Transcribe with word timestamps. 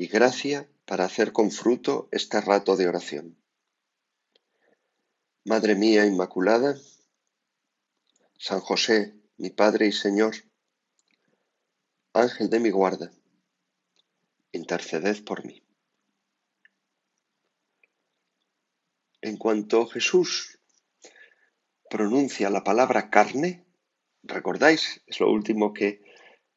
y 0.00 0.06
gracia 0.06 0.66
para 0.86 1.04
hacer 1.04 1.30
con 1.30 1.50
fruto 1.50 2.08
este 2.10 2.40
rato 2.40 2.74
de 2.74 2.88
oración. 2.88 3.36
Madre 5.44 5.74
mía 5.74 6.06
Inmaculada, 6.06 6.74
San 8.38 8.60
José, 8.60 9.14
mi 9.36 9.50
Padre 9.50 9.88
y 9.88 9.92
Señor, 9.92 10.36
Ángel 12.14 12.48
de 12.48 12.60
mi 12.60 12.70
guarda, 12.70 13.12
interceded 14.52 15.22
por 15.22 15.44
mí. 15.44 15.62
En 19.20 19.36
cuanto 19.36 19.86
Jesús 19.86 20.60
pronuncia 21.90 22.48
la 22.48 22.64
palabra 22.64 23.10
carne, 23.10 23.66
¿recordáis? 24.22 25.02
Es 25.06 25.20
lo 25.20 25.30
último 25.30 25.74
que 25.74 26.09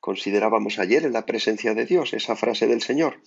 considerábamos 0.04 0.80
ayer 0.80 1.06
en 1.06 1.14
la 1.14 1.26
presencia 1.26 1.74
de 1.74 1.86
Dios, 1.86 2.12
esa 2.12 2.36
frase 2.36 2.68
del 2.68 2.82
Señor. 2.82 3.24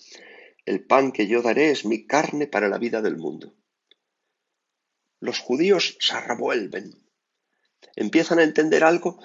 El 0.67 0.85
pan 0.85 1.11
que 1.11 1.27
yo 1.27 1.41
daré 1.41 1.71
es 1.71 1.87
mi 1.87 2.07
carne 2.07 2.47
para 2.47 2.69
la 2.69 2.77
vida 2.77 3.01
del 3.01 3.17
mundo. 3.17 3.57
Los 5.19 5.39
judíos 5.39 5.97
se 6.01 6.21
revuelven, 6.21 6.93
empiezan 7.95 8.41
a 8.41 8.43
entender 8.43 8.85
algo 8.85 9.19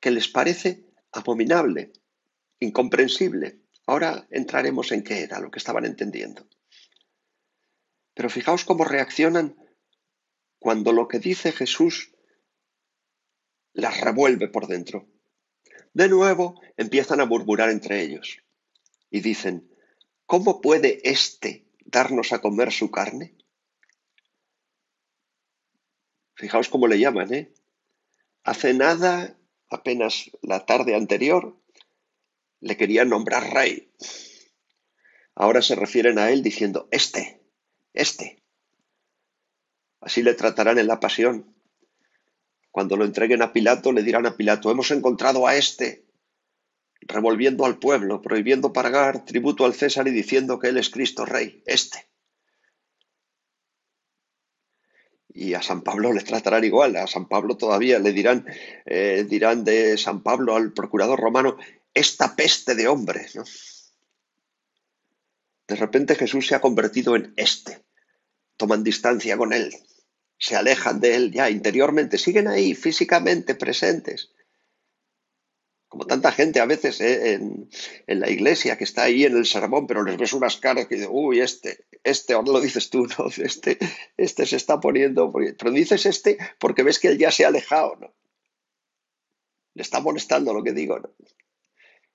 que 0.00 0.10
les 0.10 0.26
parece 0.26 0.88
abominable, 1.12 1.92
incomprensible. 2.58 3.60
Ahora 3.86 4.26
entraremos 4.32 4.90
en 4.90 5.04
qué 5.04 5.22
era 5.22 5.38
lo 5.38 5.52
que 5.52 5.60
estaban 5.60 5.84
entendiendo. 5.84 6.48
Pero 8.12 8.28
fijaos 8.28 8.64
cómo 8.64 8.84
reaccionan 8.84 9.54
cuando 10.58 10.92
lo 10.92 11.06
que 11.06 11.20
dice 11.20 11.52
Jesús 11.52 12.12
las 13.72 14.00
revuelve 14.00 14.48
por 14.48 14.66
dentro. 14.66 15.08
De 15.98 16.08
nuevo 16.08 16.60
empiezan 16.76 17.20
a 17.20 17.26
murmurar 17.26 17.70
entre 17.70 18.00
ellos 18.00 18.38
y 19.10 19.20
dicen, 19.20 19.68
¿cómo 20.26 20.60
puede 20.60 21.00
éste 21.02 21.66
darnos 21.86 22.32
a 22.32 22.40
comer 22.40 22.70
su 22.70 22.92
carne? 22.92 23.36
Fijaos 26.36 26.68
cómo 26.68 26.86
le 26.86 27.00
llaman, 27.00 27.34
¿eh? 27.34 27.52
Hace 28.44 28.74
nada, 28.74 29.36
apenas 29.70 30.30
la 30.40 30.64
tarde 30.66 30.94
anterior, 30.94 31.60
le 32.60 32.76
querían 32.76 33.08
nombrar 33.08 33.52
rey. 33.52 33.92
Ahora 35.34 35.62
se 35.62 35.74
refieren 35.74 36.20
a 36.20 36.30
él 36.30 36.44
diciendo, 36.44 36.86
este, 36.92 37.42
este. 37.92 38.44
Así 40.00 40.22
le 40.22 40.34
tratarán 40.34 40.78
en 40.78 40.86
la 40.86 41.00
pasión. 41.00 41.57
Cuando 42.70 42.96
lo 42.96 43.04
entreguen 43.04 43.42
a 43.42 43.52
Pilato, 43.52 43.92
le 43.92 44.02
dirán 44.02 44.26
a 44.26 44.36
Pilato, 44.36 44.70
hemos 44.70 44.90
encontrado 44.90 45.46
a 45.46 45.56
este, 45.56 46.04
revolviendo 47.00 47.64
al 47.64 47.78
pueblo, 47.78 48.20
prohibiendo 48.20 48.72
pagar 48.72 49.24
tributo 49.24 49.64
al 49.64 49.74
César 49.74 50.06
y 50.08 50.10
diciendo 50.10 50.58
que 50.58 50.68
él 50.68 50.78
es 50.78 50.90
Cristo 50.90 51.24
Rey, 51.24 51.62
este. 51.66 52.06
Y 55.28 55.54
a 55.54 55.62
San 55.62 55.82
Pablo 55.82 56.12
le 56.12 56.22
tratarán 56.22 56.64
igual, 56.64 56.96
a 56.96 57.06
San 57.06 57.28
Pablo 57.28 57.56
todavía 57.56 57.98
le 57.98 58.12
dirán, 58.12 58.46
eh, 58.86 59.24
dirán 59.28 59.64
de 59.64 59.96
San 59.96 60.22
Pablo 60.22 60.56
al 60.56 60.72
procurador 60.72 61.20
romano, 61.20 61.56
esta 61.94 62.34
peste 62.34 62.74
de 62.74 62.88
hombre. 62.88 63.26
De 65.68 65.76
repente 65.76 66.16
Jesús 66.16 66.46
se 66.46 66.54
ha 66.54 66.60
convertido 66.60 67.14
en 67.14 67.32
este, 67.36 67.84
toman 68.56 68.82
distancia 68.82 69.36
con 69.36 69.52
él, 69.52 69.72
se 70.38 70.56
alejan 70.56 71.00
de 71.00 71.14
él 71.16 71.32
ya 71.32 71.50
interiormente, 71.50 72.18
siguen 72.18 72.48
ahí 72.48 72.74
físicamente 72.74 73.54
presentes. 73.54 74.32
Como 75.88 76.06
tanta 76.06 76.32
gente 76.32 76.60
a 76.60 76.66
veces 76.66 77.00
¿eh? 77.00 77.34
en, 77.34 77.68
la 78.06 78.30
iglesia 78.30 78.76
que 78.76 78.84
está 78.84 79.04
ahí 79.04 79.24
en 79.24 79.36
el 79.36 79.46
sermón, 79.46 79.86
pero 79.86 80.04
les 80.04 80.18
ves 80.18 80.34
unas 80.34 80.58
caras 80.58 80.86
que 80.86 80.96
dicen, 80.96 81.10
uy, 81.10 81.40
este, 81.40 81.86
este, 82.04 82.34
ahora 82.34 82.52
lo 82.52 82.60
dices 82.60 82.90
tú, 82.90 83.06
¿no? 83.18 83.28
Este, 83.38 83.78
este 84.16 84.46
se 84.46 84.56
está 84.56 84.80
poniendo, 84.80 85.32
pero 85.32 85.70
dices 85.70 86.04
este 86.06 86.38
porque 86.58 86.82
ves 86.82 86.98
que 86.98 87.08
él 87.08 87.18
ya 87.18 87.30
se 87.30 87.44
ha 87.44 87.48
alejado, 87.48 87.96
¿no? 87.96 88.14
Le 89.74 89.82
está 89.82 90.00
molestando 90.00 90.52
lo 90.52 90.62
que 90.62 90.72
digo, 90.72 90.98
¿no? 90.98 91.10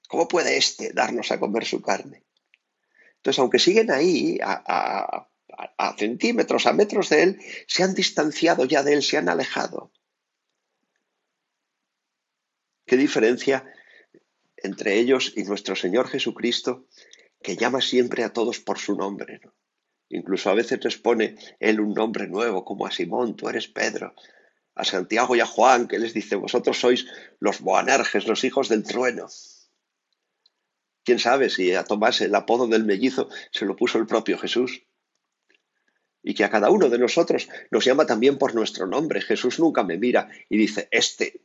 ¿Cómo 0.08 0.28
puede 0.28 0.58
este 0.58 0.94
darnos 0.94 1.32
a 1.32 1.40
comer 1.40 1.66
su 1.66 1.82
carne? 1.82 2.24
Entonces, 3.18 3.40
aunque 3.40 3.58
siguen 3.58 3.90
ahí 3.90 4.38
a, 4.44 5.28
centímetros, 5.98 6.66
a 6.66 6.74
metros 6.74 7.10
de 7.10 7.24
él, 7.24 7.40
se 7.68 7.84
han 7.84 7.94
distanciado 7.94 8.66
ya 8.66 8.84
de 8.84 8.94
él, 8.94 9.04
se 9.04 9.18
han 9.18 9.30
alejado. 9.30 9.92
¿Qué 12.86 12.98
diferencia 12.98 13.66
entre 14.58 15.00
ellos 15.00 15.34
y 15.36 15.44
nuestro 15.44 15.76
Señor 15.76 16.08
Jesucristo, 16.08 16.88
que 17.42 17.56
llama 17.56 17.82
siempre 17.82 18.24
a 18.24 18.34
todos 18.34 18.60
por 18.60 18.80
su 18.80 18.96
nombre? 18.96 19.42
Incluso 20.10 20.50
a 20.50 20.54
veces 20.54 20.84
les 20.84 20.98
pone 20.98 21.36
él 21.60 21.80
un 21.80 21.94
nombre 21.94 22.28
nuevo, 22.28 22.64
como 22.64 22.86
a 22.86 22.92
Simón, 22.92 23.36
tú 23.36 23.50
eres 23.50 23.68
Pedro, 23.68 24.14
a 24.76 24.84
Santiago 24.84 25.36
y 25.36 25.40
a 25.40 25.46
Juan, 25.46 25.88
que 25.88 26.00
les 26.00 26.14
dice, 26.14 26.36
vosotros 26.36 26.80
sois 26.80 27.06
los 27.40 27.62
Boanerges, 27.62 28.28
los 28.28 28.44
hijos 28.44 28.70
del 28.70 28.84
trueno. 28.84 29.28
¿Quién 31.04 31.20
sabe 31.20 31.50
si 31.50 31.74
a 31.74 31.84
Tomás 31.84 32.22
el 32.22 32.34
apodo 32.36 32.68
del 32.68 32.86
mellizo 32.86 33.30
se 33.52 33.66
lo 33.66 33.76
puso 33.76 33.98
el 33.98 34.08
propio 34.08 34.38
Jesús? 34.38 34.84
Y 36.24 36.34
que 36.34 36.46
a 36.46 36.50
cada 36.50 36.70
uno 36.70 36.90
de 36.90 36.98
nosotros 36.98 37.50
nos 37.70 37.84
llama 37.84 38.06
también 38.06 38.38
por 38.38 38.56
nuestro 38.56 38.88
nombre. 38.88 39.22
Jesús 39.22 39.60
nunca 39.60 39.84
me 39.84 39.98
mira 39.98 40.30
y 40.50 40.58
dice, 40.58 40.88
este. 40.90 41.42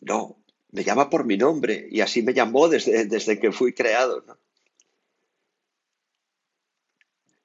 No, 0.00 0.38
me 0.70 0.84
llama 0.84 1.08
por 1.10 1.24
mi 1.24 1.36
nombre 1.36 1.88
y 1.90 2.00
así 2.02 2.22
me 2.22 2.34
llamó 2.34 2.68
desde, 2.68 3.06
desde 3.06 3.40
que 3.40 3.50
fui 3.50 3.72
creado. 3.72 4.24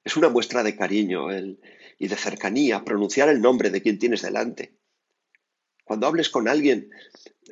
Es 0.04 0.16
una 0.16 0.28
muestra 0.28 0.62
de 0.62 0.76
cariño 0.76 1.28
y 1.32 2.08
de 2.08 2.16
cercanía 2.16 2.84
pronunciar 2.84 3.30
el 3.30 3.40
nombre 3.40 3.70
de 3.70 3.80
quien 3.80 3.98
tienes 3.98 4.22
delante. 4.22 4.81
Cuando 5.92 6.06
hables 6.06 6.30
con 6.30 6.48
alguien, 6.48 6.90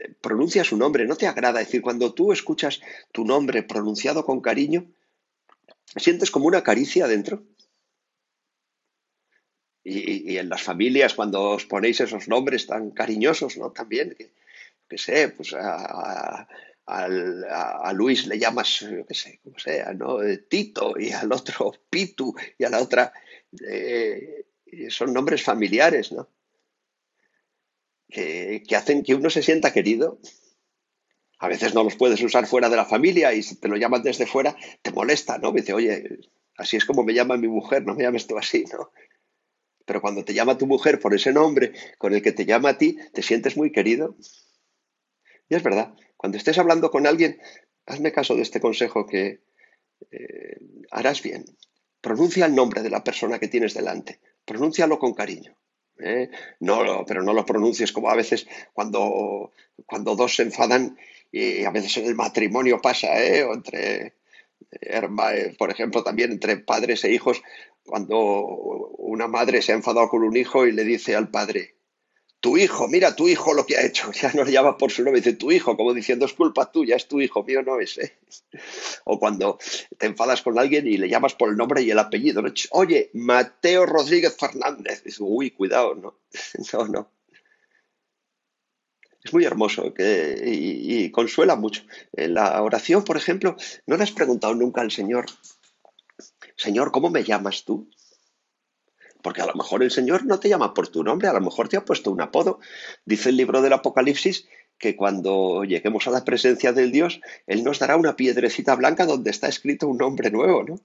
eh, 0.00 0.14
pronuncia 0.18 0.64
su 0.64 0.78
nombre. 0.78 1.04
¿No 1.04 1.14
te 1.14 1.26
agrada 1.26 1.58
decir 1.58 1.82
cuando 1.82 2.14
tú 2.14 2.32
escuchas 2.32 2.80
tu 3.12 3.26
nombre 3.26 3.62
pronunciado 3.62 4.24
con 4.24 4.40
cariño, 4.40 4.86
sientes 5.94 6.30
como 6.30 6.46
una 6.46 6.62
caricia 6.62 7.06
dentro? 7.06 7.44
Y, 9.84 10.38
en 10.38 10.48
las 10.48 10.62
familias, 10.62 11.12
cuando 11.12 11.50
os 11.50 11.66
ponéis 11.66 12.00
esos 12.00 12.28
nombres 12.28 12.66
tan 12.66 12.92
cariñosos, 12.92 13.58
¿no? 13.58 13.72
También, 13.72 14.16
que, 14.88 14.96
sé, 14.96 15.28
pues 15.28 15.54
a, 15.54 16.48
Luis 17.92 18.26
le 18.26 18.38
llamas, 18.38 18.86
qué 19.06 19.14
sé, 19.14 19.38
como 19.44 19.58
sea, 19.58 19.92
¿no? 19.92 20.22
Eh, 20.22 20.38
Tito, 20.38 20.98
y 20.98 21.12
al 21.12 21.30
otro 21.30 21.74
Pitu, 21.90 22.34
y 22.56 22.64
a 22.64 22.70
la 22.70 22.80
otra. 22.80 23.12
Eh, 23.68 24.46
son 24.88 25.12
nombres 25.12 25.42
familiares, 25.42 26.10
¿no? 26.12 26.26
Que, 28.10 28.62
hacen 28.76 29.02
que 29.02 29.14
uno 29.14 29.30
se 29.30 29.42
sienta 29.42 29.72
querido. 29.72 30.18
A 31.38 31.48
veces 31.48 31.74
no 31.74 31.82
los 31.84 31.96
puedes 31.96 32.20
usar 32.22 32.46
fuera 32.46 32.68
de 32.68 32.76
la 32.76 32.84
familia 32.84 33.32
y 33.32 33.42
si 33.42 33.56
te 33.56 33.68
lo 33.68 33.76
llaman 33.76 34.02
desde 34.02 34.26
fuera, 34.26 34.56
te 34.82 34.92
molesta, 34.92 35.38
¿no? 35.38 35.52
Me 35.52 35.60
dice, 35.60 35.72
oye, 35.72 36.20
así 36.56 36.76
es 36.76 36.84
como 36.84 37.02
me 37.02 37.14
llama 37.14 37.36
mi 37.38 37.48
mujer, 37.48 37.86
no 37.86 37.94
me 37.94 38.02
llames 38.02 38.26
tú 38.26 38.36
así, 38.36 38.64
¿no? 38.70 38.90
Pero 39.86 40.02
cuando 40.02 40.24
te 40.24 40.34
llama 40.34 40.58
tu 40.58 40.66
mujer 40.66 41.00
por 41.00 41.14
ese 41.14 41.32
nombre 41.32 41.72
con 41.98 42.12
el 42.12 42.22
que 42.22 42.32
te 42.32 42.44
llama 42.44 42.70
a 42.70 42.78
ti, 42.78 42.98
te 43.14 43.22
sientes 43.22 43.56
muy 43.56 43.72
querido. 43.72 44.16
Y 45.48 45.54
es 45.54 45.62
verdad, 45.62 45.94
cuando 46.16 46.36
estés 46.36 46.58
hablando 46.58 46.90
con 46.90 47.06
alguien, 47.06 47.40
hazme 47.86 48.12
caso 48.12 48.36
de 48.36 48.42
este 48.42 48.60
consejo 48.60 49.06
que 49.06 49.40
eh, 50.10 50.60
harás 50.90 51.22
bien. 51.22 51.44
Pronuncia 52.00 52.46
el 52.46 52.54
nombre 52.54 52.82
de 52.82 52.90
la 52.90 53.02
persona 53.02 53.38
que 53.38 53.48
tienes 53.48 53.74
delante. 53.74 54.20
Pronúncialo 54.44 54.98
con 54.98 55.14
cariño. 55.14 55.59
¿Eh? 56.02 56.30
No, 56.60 57.04
pero 57.06 57.22
no 57.22 57.32
lo 57.32 57.44
pronuncies 57.46 57.92
como 57.92 58.10
a 58.10 58.16
veces 58.16 58.46
cuando, 58.72 59.52
cuando 59.86 60.16
dos 60.16 60.36
se 60.36 60.42
enfadan 60.42 60.98
y 61.32 61.64
a 61.64 61.70
veces 61.70 61.96
en 61.98 62.06
el 62.06 62.14
matrimonio 62.14 62.80
pasa, 62.80 63.22
¿eh? 63.22 63.44
o 63.44 63.54
entre, 63.54 64.14
eh, 64.80 65.54
por 65.58 65.70
ejemplo, 65.70 66.02
también 66.02 66.32
entre 66.32 66.56
padres 66.56 67.04
e 67.04 67.12
hijos, 67.12 67.42
cuando 67.84 68.18
una 68.98 69.28
madre 69.28 69.62
se 69.62 69.72
ha 69.72 69.76
enfadado 69.76 70.08
con 70.08 70.22
un 70.22 70.36
hijo 70.36 70.66
y 70.66 70.72
le 70.72 70.84
dice 70.84 71.16
al 71.16 71.30
padre, 71.30 71.74
tu 72.40 72.56
hijo, 72.56 72.88
mira 72.88 73.14
tu 73.14 73.28
hijo 73.28 73.52
lo 73.52 73.66
que 73.66 73.76
ha 73.76 73.84
hecho, 73.84 74.10
ya 74.20 74.32
no 74.32 74.44
le 74.44 74.52
llama 74.52 74.76
por 74.76 74.90
su 74.90 75.02
nombre, 75.04 75.20
dice 75.20 75.36
tu 75.36 75.52
hijo, 75.52 75.76
como 75.76 75.94
diciendo 75.94 76.26
es 76.26 76.32
culpa 76.32 76.72
tuya, 76.72 76.96
es 76.96 77.06
tu 77.06 77.20
hijo, 77.20 77.44
mío 77.44 77.62
no 77.62 77.78
es. 77.78 77.98
¿eh? 77.98 78.16
O 79.04 79.18
cuando 79.18 79.58
te 79.98 80.06
enfadas 80.06 80.42
con 80.42 80.58
alguien 80.58 80.86
y 80.86 80.96
le 80.96 81.08
llamas 81.08 81.34
por 81.34 81.50
el 81.50 81.56
nombre 81.56 81.82
y 81.82 81.90
el 81.90 81.98
apellido, 81.98 82.42
oye, 82.70 83.10
Mateo 83.14 83.86
Rodríguez 83.86 84.36
Fernández, 84.36 85.02
dice, 85.04 85.22
uy, 85.22 85.50
cuidado, 85.50 85.94
no, 85.94 86.18
no, 86.72 86.86
no. 86.86 87.10
Es 89.22 89.34
muy 89.34 89.44
hermoso 89.44 89.92
que, 89.92 90.42
y, 90.46 91.04
y 91.04 91.10
consuela 91.10 91.54
mucho. 91.54 91.82
En 92.14 92.32
la 92.32 92.62
oración, 92.62 93.04
por 93.04 93.18
ejemplo, 93.18 93.54
no 93.86 93.96
le 93.98 94.02
has 94.02 94.12
preguntado 94.12 94.54
nunca 94.54 94.80
al 94.80 94.90
Señor, 94.90 95.26
Señor, 96.56 96.90
¿cómo 96.90 97.10
me 97.10 97.24
llamas 97.24 97.64
tú? 97.64 97.90
Porque 99.22 99.42
a 99.42 99.46
lo 99.46 99.54
mejor 99.54 99.82
el 99.82 99.90
Señor 99.90 100.24
no 100.24 100.40
te 100.40 100.48
llama 100.48 100.74
por 100.74 100.88
tu 100.88 101.02
nombre, 101.04 101.28
a 101.28 101.32
lo 101.32 101.40
mejor 101.40 101.68
te 101.68 101.76
ha 101.76 101.84
puesto 101.84 102.10
un 102.10 102.20
apodo. 102.20 102.60
Dice 103.04 103.28
el 103.28 103.36
libro 103.36 103.62
del 103.62 103.72
Apocalipsis 103.72 104.48
que 104.78 104.96
cuando 104.96 105.62
lleguemos 105.64 106.08
a 106.08 106.10
la 106.10 106.24
presencia 106.24 106.72
del 106.72 106.90
Dios, 106.90 107.20
Él 107.46 107.62
nos 107.62 107.78
dará 107.78 107.96
una 107.96 108.16
piedrecita 108.16 108.74
blanca 108.74 109.04
donde 109.04 109.30
está 109.30 109.46
escrito 109.48 109.86
un 109.86 109.98
nombre 109.98 110.30
nuevo, 110.30 110.64
¿no? 110.64 110.80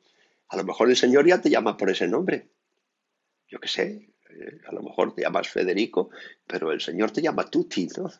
A 0.49 0.57
lo 0.57 0.63
mejor 0.63 0.89
el 0.89 0.97
Señor 0.97 1.25
ya 1.25 1.41
te 1.41 1.49
llama 1.49 1.77
por 1.77 1.89
ese 1.89 2.07
nombre. 2.07 2.49
Yo 3.47 3.59
qué 3.59 3.67
sé, 3.67 4.13
eh, 4.29 4.59
a 4.67 4.73
lo 4.73 4.83
mejor 4.83 5.15
te 5.15 5.21
llamas 5.21 5.47
Federico, 5.47 6.09
pero 6.45 6.71
el 6.71 6.81
Señor 6.81 7.11
te 7.11 7.21
llama 7.21 7.49
Tuti, 7.49 7.87
¿no? 7.97 8.11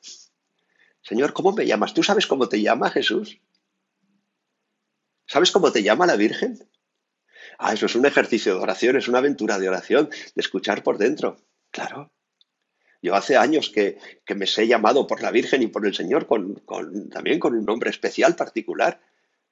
Señor, 1.02 1.34
¿cómo 1.34 1.52
me 1.52 1.66
llamas? 1.66 1.94
¿Tú 1.94 2.04
sabes 2.04 2.26
cómo 2.26 2.50
te 2.50 2.62
llama 2.62 2.90
Jesús? 2.90 3.40
¿Sabes 5.28 5.52
cómo 5.52 5.72
te 5.72 5.84
llama 5.84 6.06
la 6.06 6.16
Virgen? 6.16 6.58
Ah, 7.58 7.74
eso 7.74 7.86
es 7.86 7.96
un 7.96 8.06
ejercicio 8.06 8.56
de 8.56 8.62
oración, 8.62 8.98
es 8.98 9.08
una 9.08 9.20
aventura 9.20 9.60
de 9.60 9.70
oración, 9.70 10.10
de 10.10 10.42
escuchar 10.42 10.84
por 10.84 10.98
dentro. 10.98 11.38
Claro. 11.72 12.12
Yo 13.02 13.16
hace 13.16 13.38
años 13.38 13.70
que, 13.70 14.00
me 14.36 14.48
sé 14.48 14.68
llamado 14.68 15.06
por 15.06 15.22
la 15.22 15.32
Virgen 15.32 15.62
y 15.62 15.68
por 15.68 15.86
el 15.86 15.94
Señor 15.94 16.26
con, 16.26 16.56
también 17.12 17.40
con 17.40 17.56
un 17.56 17.66
nombre 17.66 17.90
especial, 17.90 18.36
particular. 18.36 19.00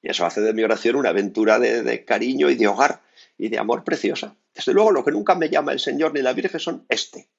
Y 0.01 0.09
eso 0.09 0.25
hace 0.25 0.41
de 0.41 0.53
mi 0.53 0.63
oración 0.63 0.95
una 0.95 1.09
aventura 1.09 1.59
de, 1.59 1.83
de, 1.83 2.03
cariño 2.03 2.49
y 2.49 2.55
de 2.55 2.67
hogar 2.67 3.03
y 3.37 3.49
de 3.49 3.59
amor 3.59 3.83
preciosa. 3.83 4.35
Desde 4.55 4.73
luego, 4.73 4.91
lo 4.91 5.05
que 5.05 5.11
nunca 5.11 5.35
me 5.35 5.49
llama 5.49 5.71
el 5.71 5.79
Señor 5.79 6.13
ni 6.13 6.21
la 6.21 6.33
Virgen 6.33 6.59
son 6.59 6.85
este. 6.89 7.29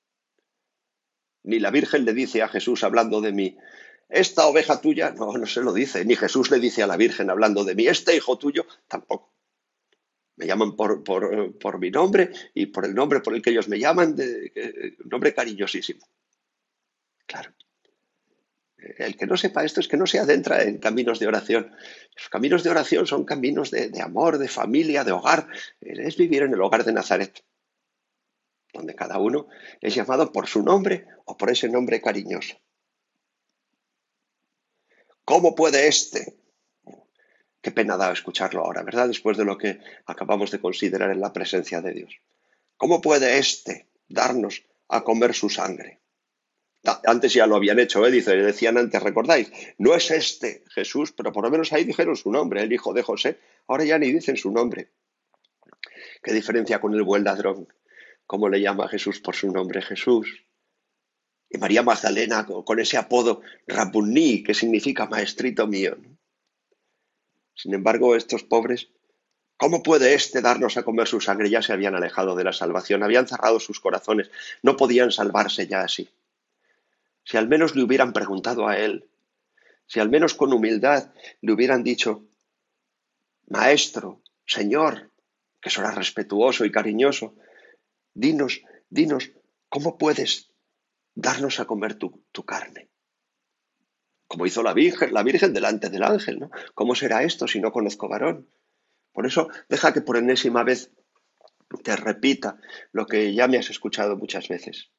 Ni 1.43 1.59
la 1.59 1.71
Virgen 1.71 2.05
le 2.05 2.15
dice 2.15 2.43
a 2.43 2.49
Jesús 2.49 2.85
hablando 2.85 3.21
de 3.21 3.33
mí, 3.33 3.59
esta 4.09 4.47
oveja 4.47 4.81
tuya, 4.81 5.11
no, 5.11 5.37
no 5.37 5.47
se 5.47 5.63
lo 5.63 5.73
dice. 5.73 6.05
Ni 6.05 6.15
Jesús 6.15 6.51
le 6.51 6.61
dice 6.61 6.83
a 6.83 6.87
la 6.87 6.97
Virgen 6.97 7.29
hablando 7.29 7.65
de 7.65 7.75
mí, 7.75 7.89
este 7.89 8.15
hijo 8.15 8.39
tuyo, 8.39 8.67
tampoco. 8.87 9.34
Me 10.37 10.47
llaman 10.47 10.75
por, 10.75 11.05
por, 11.05 11.79
mi 11.79 11.91
nombre 11.91 12.31
y 12.55 12.67
por 12.67 12.85
el 12.85 12.95
nombre 12.95 13.21
por 13.21 13.35
el 13.35 13.43
que 13.43 13.51
ellos 13.51 13.69
me 13.69 13.79
llaman, 13.79 14.17
de, 14.17 14.97
nombre 15.05 15.33
cariñosísimo. 15.33 16.07
Claro. 17.27 17.53
El 18.77 19.17
que 19.17 19.27
no 19.27 19.37
sepa 19.37 19.65
esto 19.65 19.81
es 19.81 19.89
que 19.89 19.97
no 19.97 20.07
se 20.07 20.19
adentra 20.19 20.63
en 20.63 20.79
caminos 20.79 21.19
de 21.19 21.27
oración. 21.29 21.75
Los 22.17 22.29
caminos 22.29 22.63
de 22.65 22.71
oración 22.71 23.07
son 23.07 23.25
caminos 23.25 23.71
de, 23.71 23.89
de 23.89 24.03
amor, 24.03 24.39
de 24.39 24.49
familia, 24.49 25.05
de 25.05 25.13
hogar. 25.13 25.49
Es 25.81 26.17
vivir 26.17 26.43
en 26.43 26.53
el 26.53 26.61
hogar 26.61 26.85
de 26.85 26.93
Nazaret, 26.93 27.43
donde 28.73 28.95
cada 28.95 29.19
uno 29.19 29.47
es 29.81 29.95
llamado 29.95 30.33
por 30.33 30.49
su 30.49 30.63
nombre 30.63 31.07
o 31.25 31.37
por 31.37 31.51
ese 31.51 31.69
nombre 31.69 32.03
cariñoso. 32.03 32.57
¿Cómo 35.25 35.55
puede 35.55 35.87
éste 35.87 36.44
Qué 37.65 37.71
pena 37.71 37.97
da 37.97 38.13
escucharlo 38.13 38.61
ahora, 38.61 38.83
¿verdad? 38.83 39.09
Después 39.09 39.39
de 39.39 39.47
lo 39.47 39.57
que 39.57 39.81
acabamos 40.05 40.51
de 40.51 40.61
considerar 40.61 41.11
en 41.11 41.19
la 41.19 41.33
presencia 41.33 41.81
de 41.81 41.95
Dios. 41.95 42.21
¿Cómo 42.77 43.01
puede 43.01 43.39
éste 43.39 43.87
darnos 44.07 44.65
a 44.89 45.03
comer 45.03 45.33
su 45.33 45.49
sangre? 45.49 45.99
Antes 47.07 47.33
ya 47.33 47.47
lo 47.47 47.57
habían 47.57 47.79
hecho, 47.79 48.07
¿eh? 48.07 48.11
Dice, 48.11 48.37
decían 48.37 48.77
antes, 48.77 49.03
recordáis, 49.03 49.51
no 49.79 49.95
es 49.95 50.11
este 50.11 50.63
Jesús, 50.75 51.13
pero 51.13 51.33
por 51.33 51.43
lo 51.43 51.51
menos 51.51 51.73
ahí 51.73 51.85
dijeron 51.85 52.17
su 52.17 52.31
nombre, 52.31 52.61
el 52.63 52.71
hijo 52.71 52.93
de 52.93 53.01
José. 53.01 53.39
Ahora 53.67 53.85
ya 53.85 53.99
ni 53.99 54.13
dicen 54.13 54.37
su 54.37 54.51
nombre. 54.51 54.91
¿Qué 56.23 56.35
diferencia 56.35 56.83
con 56.83 56.93
el 56.93 57.03
buen 57.03 57.25
ladrón? 57.25 57.67
¿Cómo 58.27 58.51
le 58.51 58.61
llama 58.61 58.89
Jesús 58.89 59.21
por 59.21 59.37
su 59.37 59.51
nombre 59.51 59.81
Jesús? 59.81 60.45
Y 61.49 61.57
María 61.57 61.83
Magdalena 61.83 62.45
con 62.45 62.79
ese 62.79 62.99
apodo 62.99 63.41
Rabuní, 63.67 64.43
que 64.43 64.53
significa 64.53 65.07
maestrito 65.07 65.67
mío. 65.67 65.97
Sin 67.55 67.75
embargo, 67.75 68.17
estos 68.17 68.43
pobres, 68.43 68.89
¿cómo 69.57 69.83
puede 69.83 70.15
éste 70.15 70.41
darnos 70.43 70.77
a 70.77 70.83
comer 70.83 71.07
su 71.07 71.21
sangre? 71.21 71.51
Ya 71.51 71.63
se 71.63 71.73
habían 71.73 71.95
alejado 71.95 72.35
de 72.35 72.45
la 72.45 72.53
salvación, 72.53 73.03
habían 73.03 73.29
cerrado 73.29 73.61
sus 73.61 73.81
corazones, 73.81 74.31
no 74.63 74.77
podían 74.77 75.11
salvarse 75.11 75.67
ya 75.67 75.83
así. 75.83 76.11
Si 77.25 77.37
al 77.37 77.49
menos 77.49 77.75
le 77.75 77.83
hubieran 77.83 78.13
preguntado 78.13 78.69
a 78.69 78.77
él, 78.77 79.09
si 79.87 80.01
al 80.01 80.11
menos 80.11 80.35
con 80.35 80.53
humildad 80.53 81.13
le 81.41 81.53
hubieran 81.53 81.83
dicho, 81.83 82.25
Maestro, 83.49 84.21
Señor, 84.47 85.11
que 85.61 85.71
será 85.71 85.91
respetuoso 85.91 86.65
y 86.65 86.73
cariñoso, 86.73 87.35
dinos, 88.13 88.63
dinos, 88.89 89.31
¿cómo 89.69 89.99
puedes 89.99 90.51
darnos 91.15 91.61
a 91.61 91.67
comer 91.67 91.95
tu, 91.95 92.23
tu 92.33 92.45
carne? 92.45 92.89
Como 94.35 94.47
hizo 94.47 94.65
la 94.65 94.75
Virgen, 94.75 95.15
la 95.15 95.23
Virgen 95.23 95.53
delante 95.53 95.91
del 95.91 96.03
ángel, 96.03 96.41
¿no? 96.41 96.51
¿Cómo 96.75 96.97
será 96.97 97.23
esto 97.23 97.47
si 97.47 97.61
no 97.61 97.71
conozco 97.71 98.09
varón? 98.09 98.49
Por 99.13 99.27
eso, 99.27 99.49
deja 99.69 99.93
que 99.93 100.01
por 100.01 100.17
enésima 100.17 100.65
vez 100.65 100.91
te 101.85 101.95
repita 101.95 102.59
lo 102.91 103.07
que 103.07 103.33
ya 103.33 103.47
me 103.47 103.59
has 103.59 103.71
escuchado 103.71 104.17
muchas 104.17 104.49
veces. 104.49 104.91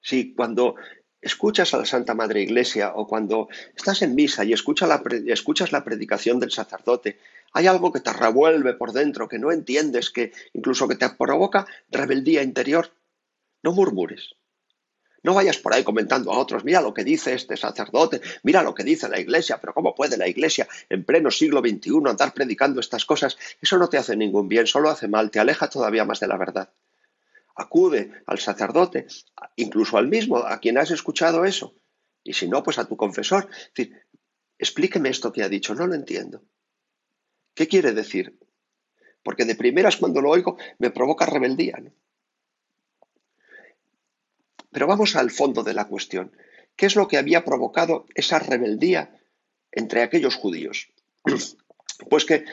Si 0.00 0.34
cuando 0.34 0.74
escuchas 1.20 1.72
a 1.72 1.78
la 1.78 1.86
Santa 1.86 2.12
Madre 2.12 2.42
Iglesia 2.42 2.92
o 2.96 3.06
cuando 3.06 3.48
estás 3.76 4.02
en 4.02 4.16
misa 4.16 4.44
y 4.44 4.52
escuchas 4.52 4.88
la, 4.88 5.00
escuchas 5.28 5.70
la 5.70 5.84
predicación 5.84 6.40
del 6.40 6.50
sacerdote, 6.50 7.20
hay 7.52 7.68
algo 7.68 7.92
que 7.92 8.00
te 8.00 8.12
revuelve 8.12 8.74
por 8.74 8.90
dentro, 8.90 9.28
que 9.28 9.38
no 9.38 9.52
entiendes, 9.52 10.10
que 10.10 10.32
incluso 10.54 10.88
que 10.88 10.96
te 10.96 11.08
provoca 11.10 11.68
rebeldía 11.88 12.42
interior, 12.42 12.90
no 13.62 13.70
murmures. 13.70 14.34
No 15.22 15.34
vayas 15.34 15.58
por 15.58 15.74
ahí 15.74 15.84
comentando 15.84 16.32
a 16.32 16.38
otros, 16.38 16.64
mira 16.64 16.80
lo 16.80 16.94
que 16.94 17.04
dice 17.04 17.34
este 17.34 17.56
sacerdote, 17.56 18.20
mira 18.42 18.62
lo 18.62 18.74
que 18.74 18.84
dice 18.84 19.08
la 19.08 19.20
iglesia, 19.20 19.60
pero 19.60 19.74
¿cómo 19.74 19.94
puede 19.94 20.16
la 20.16 20.28
iglesia 20.28 20.66
en 20.88 21.04
pleno 21.04 21.30
siglo 21.30 21.60
XXI 21.60 21.90
andar 22.08 22.32
predicando 22.32 22.80
estas 22.80 23.04
cosas? 23.04 23.36
Eso 23.60 23.76
no 23.78 23.88
te 23.88 23.98
hace 23.98 24.16
ningún 24.16 24.48
bien, 24.48 24.66
solo 24.66 24.88
hace 24.88 25.08
mal, 25.08 25.30
te 25.30 25.38
aleja 25.38 25.68
todavía 25.68 26.04
más 26.04 26.20
de 26.20 26.28
la 26.28 26.38
verdad. 26.38 26.70
Acude 27.54 28.10
al 28.26 28.38
sacerdote, 28.38 29.06
incluso 29.56 29.98
al 29.98 30.08
mismo, 30.08 30.38
a 30.38 30.58
quien 30.58 30.78
has 30.78 30.90
escuchado 30.90 31.44
eso, 31.44 31.74
y 32.24 32.32
si 32.32 32.48
no, 32.48 32.62
pues 32.62 32.78
a 32.78 32.86
tu 32.86 32.96
confesor. 32.96 33.48
Es 33.50 33.74
decir, 33.74 34.02
explíqueme 34.58 35.08
esto 35.08 35.32
que 35.32 35.42
ha 35.42 35.48
dicho, 35.48 35.74
no 35.74 35.86
lo 35.86 35.94
entiendo. 35.94 36.42
¿Qué 37.54 37.68
quiere 37.68 37.92
decir? 37.92 38.38
Porque 39.22 39.44
de 39.44 39.54
primeras 39.54 39.96
cuando 39.96 40.20
lo 40.20 40.30
oigo 40.30 40.56
me 40.78 40.90
provoca 40.90 41.26
rebeldía. 41.26 41.76
¿no? 41.78 41.92
Pero 44.70 44.86
vamos 44.86 45.16
al 45.16 45.30
fondo 45.30 45.62
de 45.62 45.74
la 45.74 45.86
cuestión. 45.86 46.32
¿Qué 46.76 46.86
es 46.86 46.96
lo 46.96 47.08
que 47.08 47.18
había 47.18 47.44
provocado 47.44 48.06
esa 48.14 48.38
rebeldía 48.38 49.18
entre 49.72 50.02
aquellos 50.02 50.36
judíos? 50.36 50.88
Pues 52.08 52.24
que 52.24 52.46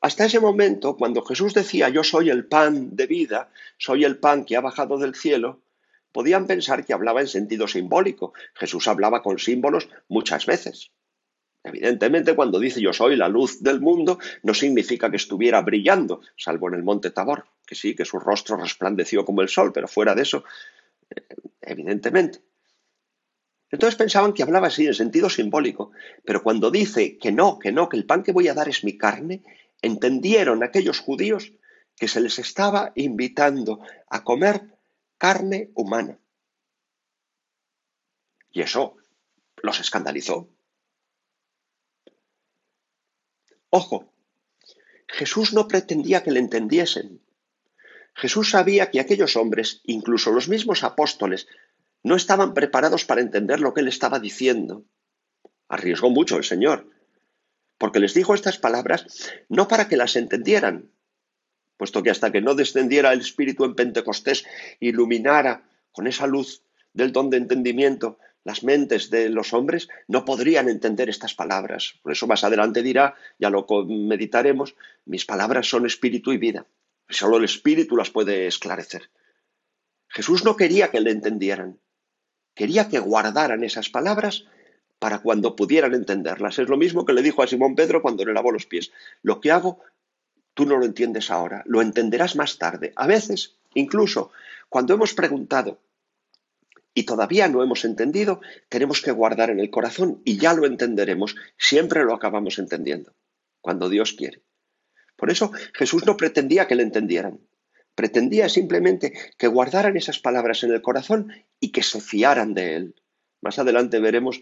hasta 0.00 0.26
ese 0.26 0.38
momento, 0.38 0.96
cuando 0.96 1.22
Jesús 1.22 1.54
decía 1.54 1.88
yo 1.88 2.04
soy 2.04 2.30
el 2.30 2.46
pan 2.46 2.94
de 2.94 3.06
vida, 3.08 3.50
soy 3.78 4.04
el 4.04 4.18
pan 4.18 4.44
que 4.44 4.56
ha 4.56 4.60
bajado 4.60 4.98
del 4.98 5.16
cielo, 5.16 5.60
podían 6.12 6.46
pensar 6.46 6.84
que 6.84 6.92
hablaba 6.92 7.20
en 7.20 7.28
sentido 7.28 7.66
simbólico. 7.66 8.32
Jesús 8.54 8.86
hablaba 8.88 9.22
con 9.22 9.38
símbolos 9.38 9.88
muchas 10.08 10.46
veces. 10.46 10.90
Evidentemente, 11.64 12.34
cuando 12.34 12.58
dice 12.58 12.80
yo 12.80 12.92
soy 12.92 13.14
la 13.14 13.28
luz 13.28 13.62
del 13.62 13.80
mundo, 13.80 14.18
no 14.42 14.54
significa 14.54 15.10
que 15.10 15.16
estuviera 15.16 15.60
brillando, 15.62 16.20
salvo 16.36 16.68
en 16.68 16.74
el 16.74 16.82
monte 16.82 17.10
Tabor, 17.10 17.46
que 17.64 17.76
sí, 17.76 17.94
que 17.94 18.04
su 18.04 18.18
rostro 18.18 18.56
resplandeció 18.56 19.24
como 19.24 19.42
el 19.42 19.48
sol, 19.48 19.72
pero 19.72 19.86
fuera 19.86 20.16
de 20.16 20.22
eso, 20.22 20.42
evidentemente. 21.60 22.40
Entonces 23.70 23.96
pensaban 23.96 24.34
que 24.34 24.42
hablaba 24.42 24.66
así 24.66 24.86
en 24.86 24.94
sentido 24.94 25.30
simbólico, 25.30 25.92
pero 26.24 26.42
cuando 26.42 26.70
dice 26.70 27.16
que 27.18 27.32
no, 27.32 27.58
que 27.58 27.72
no, 27.72 27.88
que 27.88 27.96
el 27.96 28.04
pan 28.04 28.22
que 28.22 28.32
voy 28.32 28.48
a 28.48 28.54
dar 28.54 28.68
es 28.68 28.84
mi 28.84 28.98
carne, 28.98 29.42
entendieron 29.80 30.62
aquellos 30.62 31.00
judíos 31.00 31.52
que 31.96 32.08
se 32.08 32.20
les 32.20 32.38
estaba 32.38 32.92
invitando 32.94 33.80
a 34.08 34.24
comer 34.24 34.76
carne 35.16 35.70
humana. 35.74 36.18
Y 38.50 38.60
eso 38.60 38.96
los 39.62 39.80
escandalizó. 39.80 40.48
Ojo, 43.70 44.12
Jesús 45.08 45.54
no 45.54 45.66
pretendía 45.66 46.22
que 46.22 46.30
le 46.30 46.40
entendiesen. 46.40 47.22
Jesús 48.14 48.50
sabía 48.50 48.90
que 48.90 49.00
aquellos 49.00 49.36
hombres, 49.36 49.80
incluso 49.84 50.30
los 50.32 50.48
mismos 50.48 50.84
apóstoles, 50.84 51.46
no 52.02 52.16
estaban 52.16 52.54
preparados 52.54 53.04
para 53.04 53.20
entender 53.20 53.60
lo 53.60 53.74
que 53.74 53.80
él 53.80 53.88
estaba 53.88 54.18
diciendo. 54.18 54.84
Arriesgó 55.68 56.10
mucho 56.10 56.36
el 56.36 56.44
Señor, 56.44 56.88
porque 57.78 58.00
les 58.00 58.14
dijo 58.14 58.34
estas 58.34 58.58
palabras 58.58 59.06
no 59.48 59.68
para 59.68 59.88
que 59.88 59.96
las 59.96 60.16
entendieran, 60.16 60.90
puesto 61.76 62.02
que 62.02 62.10
hasta 62.10 62.30
que 62.30 62.40
no 62.40 62.54
descendiera 62.54 63.12
el 63.12 63.20
Espíritu 63.20 63.64
en 63.64 63.74
Pentecostés, 63.74 64.44
iluminara 64.78 65.64
con 65.90 66.06
esa 66.06 66.26
luz 66.26 66.62
del 66.92 67.12
don 67.12 67.30
de 67.30 67.38
entendimiento, 67.38 68.18
las 68.44 68.64
mentes 68.64 69.10
de 69.10 69.28
los 69.28 69.52
hombres 69.52 69.88
no 70.08 70.24
podrían 70.24 70.68
entender 70.68 71.08
estas 71.08 71.34
palabras. 71.34 71.94
Por 72.02 72.12
eso 72.12 72.26
más 72.26 72.44
adelante 72.44 72.82
dirá, 72.82 73.14
ya 73.38 73.50
lo 73.50 73.66
meditaremos, 73.86 74.74
mis 75.04 75.24
palabras 75.24 75.68
son 75.68 75.86
espíritu 75.86 76.32
y 76.32 76.38
vida. 76.38 76.66
Solo 77.12 77.36
el 77.36 77.44
espíritu 77.44 77.96
las 77.96 78.10
puede 78.10 78.46
esclarecer. 78.46 79.10
Jesús 80.08 80.44
no 80.44 80.56
quería 80.56 80.90
que 80.90 81.00
le 81.00 81.10
entendieran, 81.10 81.78
quería 82.54 82.88
que 82.88 82.98
guardaran 82.98 83.64
esas 83.64 83.88
palabras 83.88 84.44
para 84.98 85.18
cuando 85.18 85.56
pudieran 85.56 85.94
entenderlas. 85.94 86.58
Es 86.58 86.68
lo 86.68 86.76
mismo 86.76 87.04
que 87.04 87.12
le 87.12 87.22
dijo 87.22 87.42
a 87.42 87.46
Simón 87.46 87.74
Pedro 87.74 88.02
cuando 88.02 88.24
le 88.24 88.32
lavó 88.32 88.52
los 88.52 88.66
pies. 88.66 88.92
Lo 89.22 89.40
que 89.40 89.50
hago, 89.50 89.80
tú 90.54 90.64
no 90.64 90.76
lo 90.78 90.84
entiendes 90.84 91.30
ahora, 91.30 91.62
lo 91.66 91.82
entenderás 91.82 92.36
más 92.36 92.58
tarde. 92.58 92.92
A 92.96 93.06
veces, 93.06 93.56
incluso, 93.74 94.30
cuando 94.68 94.94
hemos 94.94 95.12
preguntado 95.14 95.80
y 96.94 97.02
todavía 97.04 97.48
no 97.48 97.62
hemos 97.62 97.84
entendido, 97.84 98.40
tenemos 98.68 99.00
que 99.02 99.12
guardar 99.12 99.50
en 99.50 99.60
el 99.60 99.70
corazón 99.70 100.20
y 100.24 100.38
ya 100.38 100.54
lo 100.54 100.66
entenderemos. 100.66 101.36
Siempre 101.58 102.04
lo 102.04 102.14
acabamos 102.14 102.58
entendiendo, 102.58 103.12
cuando 103.60 103.88
Dios 103.88 104.12
quiere. 104.12 104.42
Por 105.22 105.30
eso 105.30 105.52
Jesús 105.72 106.04
no 106.04 106.16
pretendía 106.16 106.66
que 106.66 106.74
le 106.74 106.82
entendieran. 106.82 107.38
Pretendía 107.94 108.48
simplemente 108.48 109.12
que 109.38 109.46
guardaran 109.46 109.96
esas 109.96 110.18
palabras 110.18 110.64
en 110.64 110.72
el 110.72 110.82
corazón 110.82 111.30
y 111.60 111.70
que 111.70 111.84
se 111.84 112.00
fiaran 112.00 112.54
de 112.54 112.74
él. 112.74 112.96
Más 113.40 113.56
adelante 113.60 114.00
veremos 114.00 114.40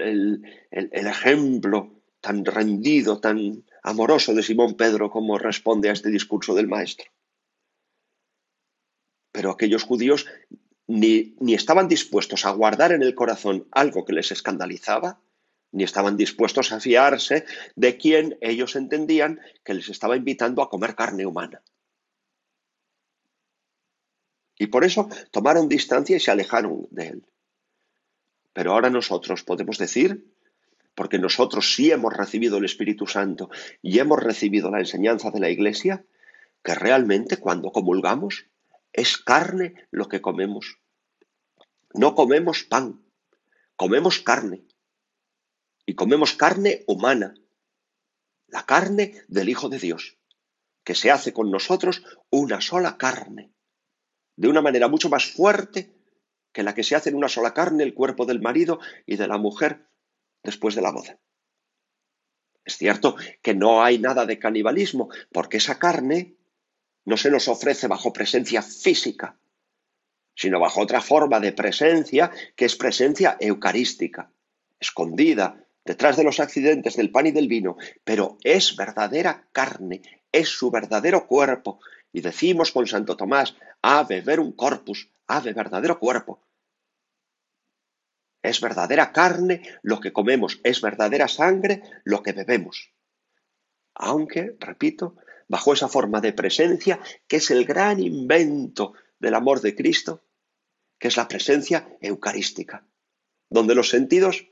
el, 0.00 0.42
el 0.72 1.06
ejemplo 1.06 2.02
tan 2.20 2.44
rendido, 2.44 3.20
tan 3.20 3.64
amoroso 3.84 4.34
de 4.34 4.42
Simón 4.42 4.74
Pedro 4.74 5.10
como 5.10 5.38
responde 5.38 5.90
a 5.90 5.92
este 5.92 6.10
discurso 6.10 6.52
del 6.56 6.66
Maestro. 6.66 7.08
Pero 9.30 9.52
aquellos 9.52 9.84
judíos 9.84 10.26
ni, 10.88 11.36
ni 11.38 11.54
estaban 11.54 11.86
dispuestos 11.86 12.44
a 12.46 12.50
guardar 12.50 12.90
en 12.90 13.04
el 13.04 13.14
corazón 13.14 13.68
algo 13.70 14.04
que 14.04 14.12
les 14.12 14.32
escandalizaba, 14.32 15.20
ni 15.74 15.84
estaban 15.84 16.16
dispuestos 16.16 16.72
a 16.72 16.80
fiarse 16.80 17.44
de 17.74 17.96
quien 17.96 18.38
ellos 18.40 18.76
entendían 18.76 19.40
que 19.64 19.74
les 19.74 19.88
estaba 19.88 20.16
invitando 20.16 20.62
a 20.62 20.70
comer 20.70 20.94
carne 20.94 21.26
humana. 21.26 21.62
Y 24.56 24.68
por 24.68 24.84
eso 24.84 25.08
tomaron 25.32 25.68
distancia 25.68 26.16
y 26.16 26.20
se 26.20 26.30
alejaron 26.30 26.86
de 26.90 27.08
él. 27.08 27.26
Pero 28.52 28.72
ahora 28.72 28.88
nosotros 28.88 29.42
podemos 29.42 29.76
decir, 29.78 30.32
porque 30.94 31.18
nosotros 31.18 31.74
sí 31.74 31.90
hemos 31.90 32.16
recibido 32.16 32.58
el 32.58 32.64
Espíritu 32.64 33.08
Santo 33.08 33.50
y 33.82 33.98
hemos 33.98 34.22
recibido 34.22 34.70
la 34.70 34.78
enseñanza 34.78 35.32
de 35.32 35.40
la 35.40 35.50
Iglesia, 35.50 36.04
que 36.62 36.76
realmente 36.76 37.38
cuando 37.38 37.72
comulgamos 37.72 38.46
es 38.92 39.18
carne 39.18 39.74
lo 39.90 40.06
que 40.06 40.20
comemos. 40.20 40.78
No 41.92 42.14
comemos 42.14 42.62
pan, 42.62 43.02
comemos 43.74 44.20
carne. 44.20 44.62
Y 45.86 45.94
comemos 45.94 46.34
carne 46.34 46.84
humana, 46.86 47.34
la 48.48 48.64
carne 48.64 49.22
del 49.28 49.48
Hijo 49.48 49.68
de 49.68 49.78
Dios, 49.78 50.18
que 50.84 50.94
se 50.94 51.10
hace 51.10 51.32
con 51.32 51.50
nosotros 51.50 52.04
una 52.30 52.60
sola 52.60 52.96
carne, 52.96 53.52
de 54.36 54.48
una 54.48 54.62
manera 54.62 54.88
mucho 54.88 55.08
más 55.08 55.26
fuerte 55.26 55.94
que 56.52 56.62
la 56.62 56.74
que 56.74 56.84
se 56.84 56.94
hace 56.94 57.10
en 57.10 57.16
una 57.16 57.28
sola 57.28 57.52
carne 57.52 57.82
el 57.82 57.94
cuerpo 57.94 58.26
del 58.26 58.40
marido 58.40 58.78
y 59.06 59.16
de 59.16 59.26
la 59.26 59.38
mujer 59.38 59.88
después 60.42 60.74
de 60.74 60.82
la 60.82 60.92
boda. 60.92 61.18
Es 62.64 62.78
cierto 62.78 63.16
que 63.42 63.54
no 63.54 63.82
hay 63.82 63.98
nada 63.98 64.24
de 64.24 64.38
canibalismo, 64.38 65.10
porque 65.32 65.58
esa 65.58 65.78
carne 65.78 66.36
no 67.04 67.16
se 67.16 67.30
nos 67.30 67.48
ofrece 67.48 67.88
bajo 67.88 68.12
presencia 68.12 68.62
física, 68.62 69.38
sino 70.34 70.58
bajo 70.58 70.80
otra 70.80 71.00
forma 71.00 71.40
de 71.40 71.52
presencia 71.52 72.30
que 72.56 72.64
es 72.64 72.76
presencia 72.76 73.36
eucarística, 73.38 74.32
escondida 74.80 75.63
detrás 75.84 76.16
de 76.16 76.24
los 76.24 76.40
accidentes 76.40 76.96
del 76.96 77.10
pan 77.10 77.26
y 77.26 77.32
del 77.32 77.48
vino, 77.48 77.76
pero 78.04 78.38
es 78.42 78.76
verdadera 78.76 79.48
carne, 79.52 80.02
es 80.32 80.48
su 80.48 80.70
verdadero 80.70 81.26
cuerpo. 81.26 81.80
Y 82.12 82.20
decimos 82.20 82.72
con 82.72 82.86
Santo 82.86 83.16
Tomás, 83.16 83.56
ave 83.82 84.20
verum 84.20 84.52
corpus, 84.52 85.10
ave 85.26 85.52
verdadero 85.52 85.98
cuerpo. 85.98 86.40
Es 88.42 88.60
verdadera 88.60 89.12
carne 89.12 89.62
lo 89.82 90.00
que 90.00 90.12
comemos, 90.12 90.60
es 90.64 90.80
verdadera 90.80 91.28
sangre 91.28 91.82
lo 92.04 92.22
que 92.22 92.32
bebemos. 92.32 92.92
Aunque, 93.94 94.56
repito, 94.60 95.16
bajo 95.48 95.72
esa 95.72 95.88
forma 95.88 96.20
de 96.20 96.32
presencia 96.32 97.00
que 97.26 97.36
es 97.36 97.50
el 97.50 97.64
gran 97.64 98.00
invento 98.00 98.94
del 99.18 99.34
amor 99.34 99.60
de 99.60 99.74
Cristo, 99.74 100.24
que 100.98 101.08
es 101.08 101.16
la 101.16 101.28
presencia 101.28 101.88
eucarística, 102.00 102.86
donde 103.48 103.74
los 103.74 103.88
sentidos 103.88 104.46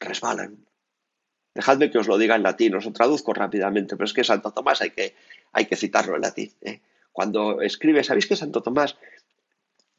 resbalan. 0.00 0.66
Dejadme 1.54 1.90
que 1.90 1.98
os 1.98 2.06
lo 2.06 2.18
diga 2.18 2.36
en 2.36 2.42
latín, 2.42 2.74
os 2.74 2.84
lo 2.84 2.92
traduzco 2.92 3.34
rápidamente, 3.34 3.96
pero 3.96 4.06
es 4.06 4.12
que 4.12 4.22
Santo 4.24 4.52
Tomás 4.52 4.80
hay 4.80 4.90
que, 4.90 5.14
hay 5.52 5.66
que 5.66 5.76
citarlo 5.76 6.14
en 6.14 6.22
latín. 6.22 6.52
¿eh? 6.62 6.80
Cuando 7.12 7.62
escribe, 7.62 8.04
¿sabéis 8.04 8.26
que 8.26 8.36
Santo 8.36 8.62
Tomás, 8.62 8.96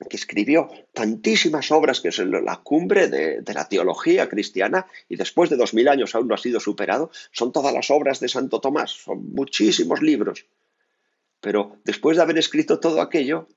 que 0.10 0.16
escribió 0.16 0.70
tantísimas 0.94 1.72
obras, 1.72 2.00
que 2.00 2.10
es 2.10 2.20
la 2.20 2.58
cumbre 2.58 3.10
de, 3.10 3.42
de 3.42 3.54
la 3.54 3.68
teología 3.68 4.30
cristiana, 4.30 4.88
y 5.10 5.18
después 5.18 5.50
de 5.50 5.58
dos 5.58 5.74
mil 5.74 5.90
años 5.90 6.16
aún 6.16 6.30
no 6.30 6.36
ha 6.36 6.38
sido 6.38 6.62
superado, 6.62 7.12
son 7.32 7.52
todas 7.52 7.74
las 7.74 7.92
obras 7.92 8.22
de 8.22 8.30
Santo 8.30 8.62
Tomás, 8.62 8.92
son 8.92 9.34
muchísimos 9.34 10.02
libros. 10.02 10.46
Pero 11.42 11.78
después 11.84 12.18
de 12.18 12.24
haber 12.24 12.38
escrito 12.38 12.80
todo 12.80 13.02
aquello, 13.02 13.48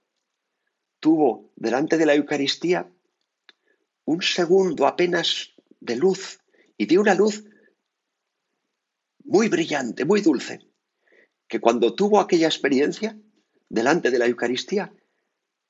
tuvo 0.99 1.51
delante 1.57 1.99
de 1.99 2.07
la 2.07 2.15
Eucaristía 2.15 2.89
un 4.05 4.23
segundo 4.23 4.87
apenas 4.87 5.52
de 5.83 5.97
luz 5.97 6.41
y 6.77 6.87
de 6.87 6.99
una 6.99 7.15
luz 7.15 7.45
muy 9.25 9.49
brillante, 9.49 10.05
muy 10.05 10.21
dulce, 10.21 10.61
que 11.49 11.61
cuando 11.61 11.95
tuvo 11.95 12.21
aquella 12.21 12.47
experiencia 12.47 13.17
delante 13.69 14.11
de 14.11 14.19
la 14.19 14.27
Eucaristía, 14.27 14.93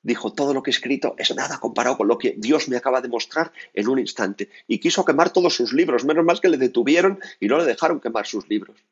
dijo, 0.03 0.33
todo 0.33 0.53
lo 0.53 0.63
que 0.63 0.71
he 0.71 0.75
escrito 0.75 1.15
es 1.19 1.35
nada 1.35 1.59
comparado 1.59 1.97
con 1.97 2.09
lo 2.09 2.19
que 2.19 2.35
Dios 2.37 2.69
me 2.69 2.77
acaba 2.77 3.01
de 3.01 3.09
mostrar 3.09 3.53
en 3.73 3.89
un 3.89 3.99
instante. 3.99 4.51
Y 4.67 4.81
quiso 4.81 5.05
quemar 5.05 5.33
todos 5.33 5.55
sus 5.55 5.73
libros, 5.73 6.05
menos 6.05 6.25
mal 6.25 6.41
que 6.41 6.49
le 6.49 6.57
detuvieron 6.57 7.21
y 7.41 7.47
no 7.47 7.59
le 7.59 7.65
dejaron 7.65 8.01
quemar 8.01 8.27
sus 8.27 8.49
libros. 8.49 8.85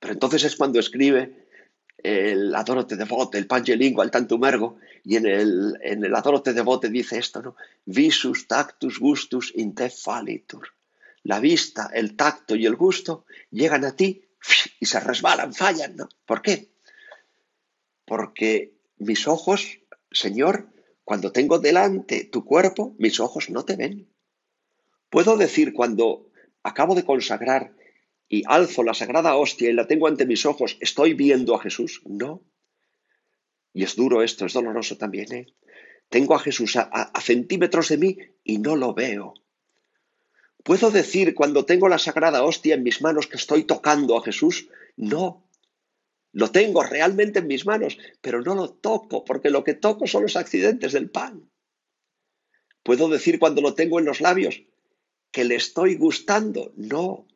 Pero 0.00 0.12
entonces 0.12 0.44
es 0.44 0.56
cuando 0.56 0.80
escribe 0.80 1.43
el 1.98 2.54
Adoro 2.54 2.86
te 2.86 2.96
devote, 2.96 3.38
el 3.38 3.46
Pange 3.46 3.76
Lingua, 3.76 4.04
el 4.04 4.10
Tantum 4.10 4.44
Ergo, 4.44 4.78
y 5.04 5.16
en 5.16 5.26
el, 5.26 5.78
en 5.82 6.04
el 6.04 6.14
Adoro 6.14 6.42
te 6.42 6.52
devote 6.52 6.88
dice 6.88 7.18
esto, 7.18 7.42
¿no? 7.42 7.56
Visus 7.84 8.46
tactus 8.46 8.98
gustus 8.98 9.52
in 9.54 9.74
te 9.74 9.90
falitur. 9.90 10.68
La 11.22 11.40
vista, 11.40 11.90
el 11.92 12.16
tacto 12.16 12.54
y 12.54 12.66
el 12.66 12.76
gusto 12.76 13.24
llegan 13.50 13.84
a 13.84 13.96
ti 13.96 14.24
y 14.78 14.86
se 14.86 15.00
resbalan, 15.00 15.54
fallan, 15.54 15.96
¿no? 15.96 16.08
¿Por 16.26 16.42
qué? 16.42 16.68
Porque 18.04 18.74
mis 18.98 19.26
ojos, 19.26 19.78
Señor, 20.10 20.68
cuando 21.04 21.32
tengo 21.32 21.58
delante 21.58 22.24
tu 22.24 22.44
cuerpo, 22.44 22.94
mis 22.98 23.20
ojos 23.20 23.50
no 23.50 23.64
te 23.64 23.76
ven. 23.76 24.08
Puedo 25.10 25.36
decir 25.36 25.72
cuando 25.72 26.30
acabo 26.62 26.94
de 26.94 27.04
consagrar 27.04 27.74
y 28.34 28.42
alzo 28.46 28.82
la 28.82 28.94
sagrada 28.94 29.36
hostia 29.36 29.70
y 29.70 29.72
la 29.72 29.86
tengo 29.86 30.08
ante 30.08 30.26
mis 30.26 30.44
ojos, 30.44 30.76
¿estoy 30.80 31.14
viendo 31.14 31.54
a 31.54 31.60
Jesús? 31.60 32.02
No. 32.04 32.42
Y 33.72 33.84
es 33.84 33.94
duro 33.94 34.22
esto, 34.24 34.44
es 34.46 34.52
doloroso 34.52 34.96
también. 34.96 35.32
¿eh? 35.32 35.46
Tengo 36.08 36.34
a 36.34 36.40
Jesús 36.40 36.76
a, 36.76 37.12
centímetros 37.20 37.88
de 37.90 37.98
mí 37.98 38.18
y 38.42 38.58
no 38.58 38.74
lo 38.74 38.92
veo. 38.92 39.34
¿Puedo 40.64 40.90
decir 40.90 41.34
cuando 41.34 41.64
tengo 41.64 41.88
la 41.88 41.98
sagrada 41.98 42.42
hostia 42.42 42.74
en 42.74 42.82
mis 42.82 43.02
manos 43.02 43.28
que 43.28 43.36
estoy 43.36 43.64
tocando 43.64 44.18
a 44.18 44.24
Jesús? 44.24 44.68
No. 44.96 45.48
Lo 46.32 46.50
tengo 46.50 46.82
realmente 46.82 47.38
en 47.38 47.46
mis 47.46 47.66
manos, 47.66 47.98
pero 48.20 48.42
no 48.42 48.56
lo 48.56 48.70
toco, 48.70 49.24
porque 49.24 49.50
lo 49.50 49.62
que 49.62 49.74
toco 49.74 50.08
son 50.08 50.22
los 50.22 50.34
accidentes 50.34 50.92
del 50.92 51.08
pan. 51.08 51.48
¿Puedo 52.82 53.08
decir 53.08 53.38
cuando 53.38 53.62
lo 53.62 53.74
tengo 53.74 54.00
en 54.00 54.06
los 54.06 54.20
labios 54.20 54.62
que 55.30 55.44
le 55.44 55.54
estoy 55.54 55.94
gustando? 55.94 56.72
No. 56.76 57.28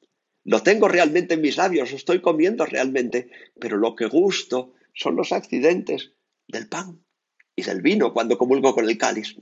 Lo 0.49 0.63
tengo 0.63 0.89
realmente 0.89 1.35
en 1.35 1.43
mis 1.43 1.59
labios, 1.59 1.91
lo 1.91 1.99
estoy 1.99 2.23
comiendo 2.23 2.65
realmente, 2.65 3.31
pero 3.61 3.77
lo 3.77 3.95
que 3.95 4.07
gusto 4.07 4.73
son 4.95 5.15
los 5.15 5.33
accidentes 5.33 6.13
del 6.47 6.71
pan 6.71 7.05
y 7.55 7.65
del 7.65 7.83
vino 7.83 8.15
cuando 8.15 8.39
comulgo 8.39 8.75
con 8.75 8.89
el 8.89 8.97
cáliz. 8.97 9.37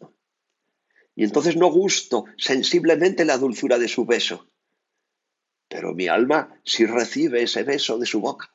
Y 1.14 1.22
entonces 1.22 1.54
no 1.54 1.70
gusto 1.70 2.25
sensiblemente 2.36 3.25
la 3.25 3.38
dulzura 3.38 3.78
de 3.78 3.86
su 3.86 4.04
beso, 4.04 4.50
pero 5.68 5.94
mi 5.94 6.08
alma 6.08 6.60
sí 6.64 6.86
recibe 6.86 7.44
ese 7.44 7.62
beso 7.62 7.98
de 7.98 8.06
su 8.06 8.20
boca. 8.20 8.52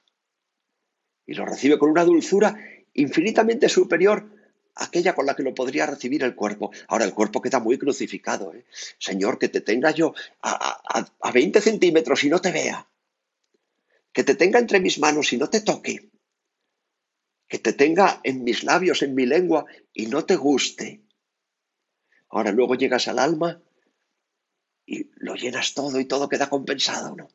Y 1.26 1.36
lo 1.36 1.46
recibe 1.46 1.80
con 1.80 1.90
una 1.90 2.04
dulzura 2.04 2.60
infinitamente 2.94 3.70
superior 3.70 4.30
aquella 4.76 5.14
con 5.14 5.26
la 5.26 5.36
que 5.36 5.44
lo 5.44 5.54
podría 5.54 5.86
recibir 5.86 6.24
el 6.24 6.36
cuerpo. 6.36 6.72
Ahora, 6.88 7.06
el 7.06 7.14
cuerpo 7.14 7.42
queda 7.42 7.60
muy 7.60 7.78
crucificado. 7.78 8.54
¿eh? 8.54 8.66
Señor, 8.98 9.38
que 9.38 9.50
te 9.50 9.62
tenga 9.62 9.92
yo 9.92 10.14
a, 10.42 11.06
a, 11.20 11.32
20 11.32 11.62
centímetros 11.62 12.24
y 12.24 12.30
no 12.30 12.40
te 12.40 12.52
vea. 12.52 12.88
Que 14.12 14.24
te 14.24 14.36
tenga 14.36 14.60
entre 14.60 14.80
mis 14.80 15.00
manos 15.00 15.32
y 15.34 15.38
no 15.38 15.50
te 15.50 15.62
toque. 15.62 16.10
que 17.48 17.60
te 17.60 17.74
tenga 17.74 18.22
en 18.24 18.46
mis 18.46 18.64
labios, 18.64 19.02
en 19.02 19.14
mi 19.14 19.26
lengua, 19.26 19.66
y 19.94 20.06
no 20.08 20.24
te 20.24 20.38
guste. 20.38 21.02
Ahora 22.30 22.54
luego 22.54 22.76
llegas 22.76 23.10
al 23.10 23.20
alma 23.20 23.62
y 24.86 25.12
lo 25.16 25.36
llenas 25.36 25.74
todo 25.74 26.00
y 26.00 26.06
todo 26.06 26.30
queda 26.30 26.50
compensado, 26.50 27.16
¿no? 27.16 27.28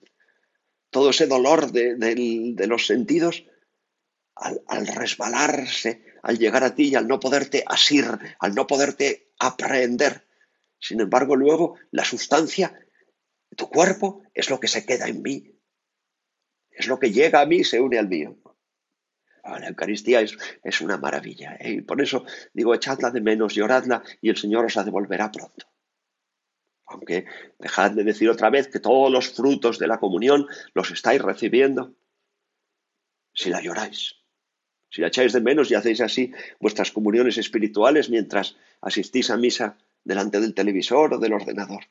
Todo 0.91 1.11
ese 1.11 1.27
dolor 1.27 1.71
de, 1.71 2.67
los 2.67 2.87
sentidos, 2.87 3.45
al, 4.35 4.63
al, 4.69 4.87
resbalarse, 4.87 6.03
al 6.27 6.39
llegar 6.39 6.65
a 6.65 6.75
ti 6.75 6.89
y 6.89 6.97
al 6.97 7.07
no 7.07 7.21
poderte 7.21 7.63
asir, 7.69 8.05
al 8.41 8.53
no 8.53 8.67
poderte 8.67 9.31
aprehender. 9.39 10.27
Sin 10.81 11.01
embargo, 11.01 11.37
luego 11.37 11.79
la 11.93 12.05
sustancia, 12.05 12.77
tu 13.57 13.71
cuerpo, 13.71 14.25
es 14.35 14.51
lo 14.51 14.59
que 14.59 14.67
se 14.67 14.85
queda 14.85 15.07
en 15.07 15.23
mí. 15.23 15.55
Es 16.69 16.89
lo 16.89 16.99
que 16.99 17.13
llega 17.13 17.41
a 17.41 17.47
mí 17.47 17.59
y 17.59 17.65
se 17.65 17.81
une 17.81 17.97
al 17.97 18.09
mío. 18.09 18.37
Ah, 19.45 19.61
la 19.61 19.69
Eucaristía 19.69 20.21
es, 20.21 20.81
una 20.81 20.97
maravilla. 20.97 21.55
¿eh? 21.61 21.75
Y 21.75 21.83
por 21.83 22.03
eso 22.03 22.25
digo, 22.53 22.75
echadla 22.75 23.13
de 23.13 23.21
menos, 23.21 23.55
lloradla 23.55 24.03
y 24.21 24.29
el 24.29 24.37
Señor 24.37 24.65
os 24.65 24.75
la 24.75 24.83
devolverá 24.83 25.31
pronto. 25.31 25.69
Aunque 26.87 27.27
dejad 27.61 27.93
de 27.93 28.03
decir 28.03 28.29
otra 28.29 28.51
vez 28.51 28.67
que 28.67 28.81
todos 28.81 29.13
los 29.13 29.29
frutos 29.29 29.79
de 29.79 29.87
la 29.87 30.01
comunión 30.01 30.49
los 30.75 30.91
estáis 30.91 31.23
recibiendo 31.23 31.95
si 33.33 33.49
la 33.49 33.61
lloráis. 33.61 34.26
Si 34.91 35.01
la 35.01 35.09
echáis 35.09 35.33
de 35.33 35.41
menos 35.41 35.71
y 35.71 35.75
hacéis 35.75 36.01
así 36.01 36.33
vuestras 36.61 36.93
comuniones 36.93 37.39
espirituales 37.39 38.09
mientras 38.11 38.57
asistís 38.81 39.31
a 39.31 39.37
misa 39.37 39.77
delante 40.05 40.41
del 40.41 40.55
televisor 40.55 41.15
o 41.15 41.19
del 41.19 41.33
ordenador. 41.33 41.85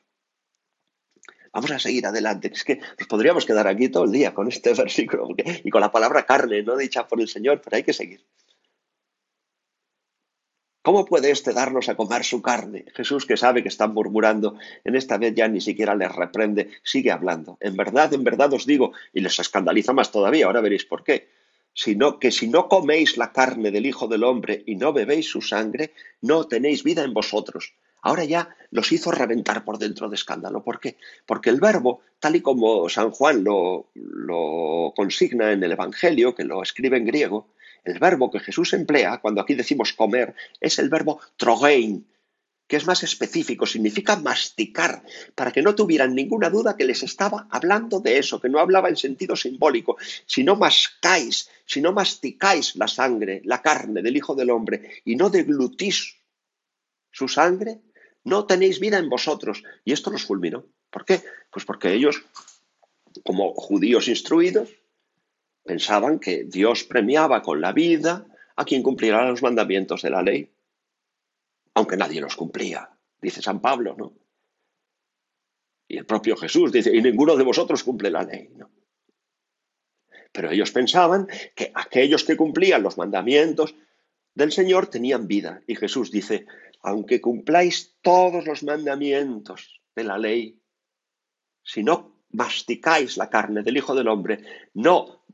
Vamos 1.52 1.70
a 1.70 1.78
seguir 1.78 2.06
adelante. 2.06 2.50
Es 2.52 2.64
que 2.64 2.80
nos 2.98 3.08
podríamos 3.08 3.46
quedar 3.46 3.66
aquí 3.66 3.88
todo 3.88 4.04
el 4.04 4.12
día 4.12 4.34
con 4.34 4.48
este 4.48 4.74
versículo 4.84 5.28
y 5.64 5.70
con 5.70 5.80
la 5.80 5.92
palabra 5.92 6.26
carne, 6.26 6.62
no 6.62 6.76
dicha 6.76 7.06
por 7.06 7.20
el 7.20 7.28
Señor, 7.28 7.60
pero 7.62 7.76
hay 7.76 7.82
que 7.82 7.92
seguir. 7.92 8.24
¿Cómo 10.82 11.04
puede 11.04 11.32
éste 11.32 11.52
darnos 11.52 11.88
a 11.88 11.96
comer 11.96 12.22
su 12.22 12.40
carne? 12.42 12.84
Jesús, 12.94 13.26
que 13.26 13.36
sabe 13.36 13.62
que 13.62 13.68
están 13.68 13.92
murmurando, 13.92 14.56
en 14.84 14.94
esta 14.94 15.18
vez 15.18 15.34
ya 15.34 15.48
ni 15.48 15.60
siquiera 15.60 15.96
les 15.96 16.14
reprende, 16.14 16.70
sigue 16.84 17.10
hablando. 17.10 17.58
En 17.58 17.74
verdad, 17.74 18.14
en 18.14 18.22
verdad 18.22 18.52
os 18.52 18.66
digo, 18.66 18.92
y 19.12 19.20
les 19.20 19.36
escandaliza 19.38 19.92
más 19.92 20.12
todavía, 20.12 20.46
ahora 20.46 20.60
veréis 20.60 20.84
por 20.84 21.02
qué, 21.02 21.28
sino 21.76 22.18
que 22.18 22.32
si 22.32 22.48
no 22.48 22.66
coméis 22.66 23.16
la 23.16 23.32
carne 23.32 23.70
del 23.70 23.86
Hijo 23.86 24.08
del 24.08 24.24
Hombre 24.24 24.64
y 24.66 24.74
no 24.74 24.92
bebéis 24.92 25.30
su 25.30 25.40
sangre, 25.40 25.92
no 26.20 26.48
tenéis 26.48 26.82
vida 26.82 27.04
en 27.04 27.14
vosotros 27.14 27.74
ahora 28.06 28.24
ya 28.24 28.56
los 28.70 28.92
hizo 28.92 29.10
reventar 29.10 29.64
por 29.64 29.78
dentro 29.78 30.08
de 30.08 30.14
escándalo. 30.14 30.62
¿Por 30.62 30.78
qué? 30.78 30.96
Porque 31.26 31.50
el 31.50 31.58
verbo, 31.58 32.02
tal 32.20 32.36
y 32.36 32.40
como 32.40 32.88
San 32.88 33.10
Juan 33.10 33.42
lo, 33.42 33.86
consigna 34.94 35.50
en 35.52 35.62
el 35.64 35.72
Evangelio, 35.72 36.34
que 36.34 36.44
lo 36.44 36.62
escribe 36.62 36.96
en 36.98 37.06
griego, 37.06 37.48
el 37.84 37.98
verbo 37.98 38.30
que 38.30 38.38
Jesús 38.38 38.72
emplea, 38.74 39.18
cuando 39.18 39.40
aquí 39.40 39.54
decimos 39.54 39.92
comer, 39.92 40.34
es 40.60 40.78
el 40.78 40.88
verbo 40.88 41.20
trogein, 41.36 42.06
que 42.66 42.76
es 42.76 42.86
más 42.86 43.02
específico, 43.02 43.66
significa 43.66 44.16
masticar, 44.16 45.02
para 45.34 45.52
que 45.52 45.62
no 45.62 45.74
tuvieran 45.74 46.14
ninguna 46.14 46.50
duda 46.50 46.76
que 46.76 46.84
les 46.84 47.02
estaba 47.02 47.46
hablando 47.50 48.00
de 48.00 48.18
eso, 48.18 48.40
que 48.40 48.48
no 48.48 48.58
hablaba 48.58 48.88
en 48.88 48.96
sentido 48.96 49.36
simbólico. 49.36 49.96
Si 50.26 50.42
no 50.42 50.56
mascáis, 50.56 51.48
si 51.64 51.80
no 51.80 51.92
masticáis 51.92 52.74
la 52.76 52.88
sangre, 52.88 53.40
la 53.44 53.62
carne 53.62 54.02
del 54.02 54.16
Hijo 54.16 54.34
del 54.34 54.50
Hombre 54.50 55.02
y 55.04 55.16
no 55.16 55.30
deglutís 55.30 56.16
su 57.12 57.28
sangre, 57.28 57.80
no 58.24 58.46
tenéis 58.46 58.80
vida 58.80 58.98
en 58.98 59.08
vosotros. 59.08 59.62
Y 59.84 59.92
esto 59.92 60.10
los 60.10 60.24
fulminó. 60.24 60.66
¿Por 60.90 61.04
qué? 61.04 61.22
Pues 61.50 61.64
porque 61.64 61.92
ellos, 61.92 62.24
como 63.24 63.54
judíos 63.54 64.08
instruidos, 64.08 64.70
pensaban 65.64 66.18
que 66.18 66.44
Dios 66.44 66.84
premiaba 66.84 67.42
con 67.42 67.60
la 67.60 67.72
vida 67.72 68.26
a 68.56 68.64
quien 68.64 68.82
cumpliera 68.82 69.28
los 69.28 69.42
mandamientos 69.42 70.02
de 70.02 70.10
la 70.10 70.22
ley, 70.22 70.50
aunque 71.76 71.98
nadie 71.98 72.22
los 72.22 72.36
cumplía, 72.36 72.90
dice 73.20 73.42
San 73.42 73.60
Pablo, 73.60 73.94
¿no? 73.98 74.14
Y 75.86 75.98
el 75.98 76.06
propio 76.06 76.34
Jesús 76.34 76.72
dice, 76.72 76.90
y 76.96 77.02
ninguno 77.02 77.36
de 77.36 77.44
vosotros 77.44 77.84
cumple 77.84 78.10
la 78.10 78.22
ley, 78.22 78.48
¿no? 78.56 78.70
Pero 80.32 80.50
ellos 80.50 80.70
pensaban 80.70 81.28
que 81.54 81.72
aquellos 81.74 82.24
que 82.24 82.34
cumplían 82.34 82.82
los 82.82 82.96
mandamientos 82.96 83.74
del 84.34 84.52
Señor 84.52 84.86
tenían 84.86 85.26
vida. 85.26 85.60
Y 85.66 85.76
Jesús 85.76 86.10
dice, 86.10 86.46
aunque 86.80 87.20
cumpláis 87.20 87.98
todos 88.00 88.46
los 88.46 88.62
mandamientos 88.62 89.82
de 89.94 90.04
la 90.04 90.16
ley, 90.16 90.58
si 91.62 91.82
no 91.82 92.22
masticáis 92.30 93.18
la 93.18 93.28
carne 93.28 93.62
del 93.62 93.76
Hijo 93.76 93.94
del 93.94 94.08
Hombre, 94.08 94.42
no 94.72 95.26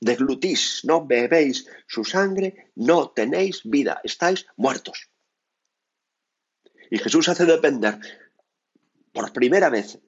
deglutís, 0.00 0.80
no 0.84 1.06
bebéis 1.06 1.68
su 1.86 2.04
sangre, 2.04 2.72
no 2.74 3.10
tenéis 3.10 3.62
vida, 3.64 4.00
estáis 4.02 4.46
muertos. 4.56 5.13
Y 6.90 6.98
Jesús 6.98 7.28
hace 7.28 7.44
depender, 7.44 7.98
por 9.12 9.32
primera 9.32 9.70
vez 9.70 9.98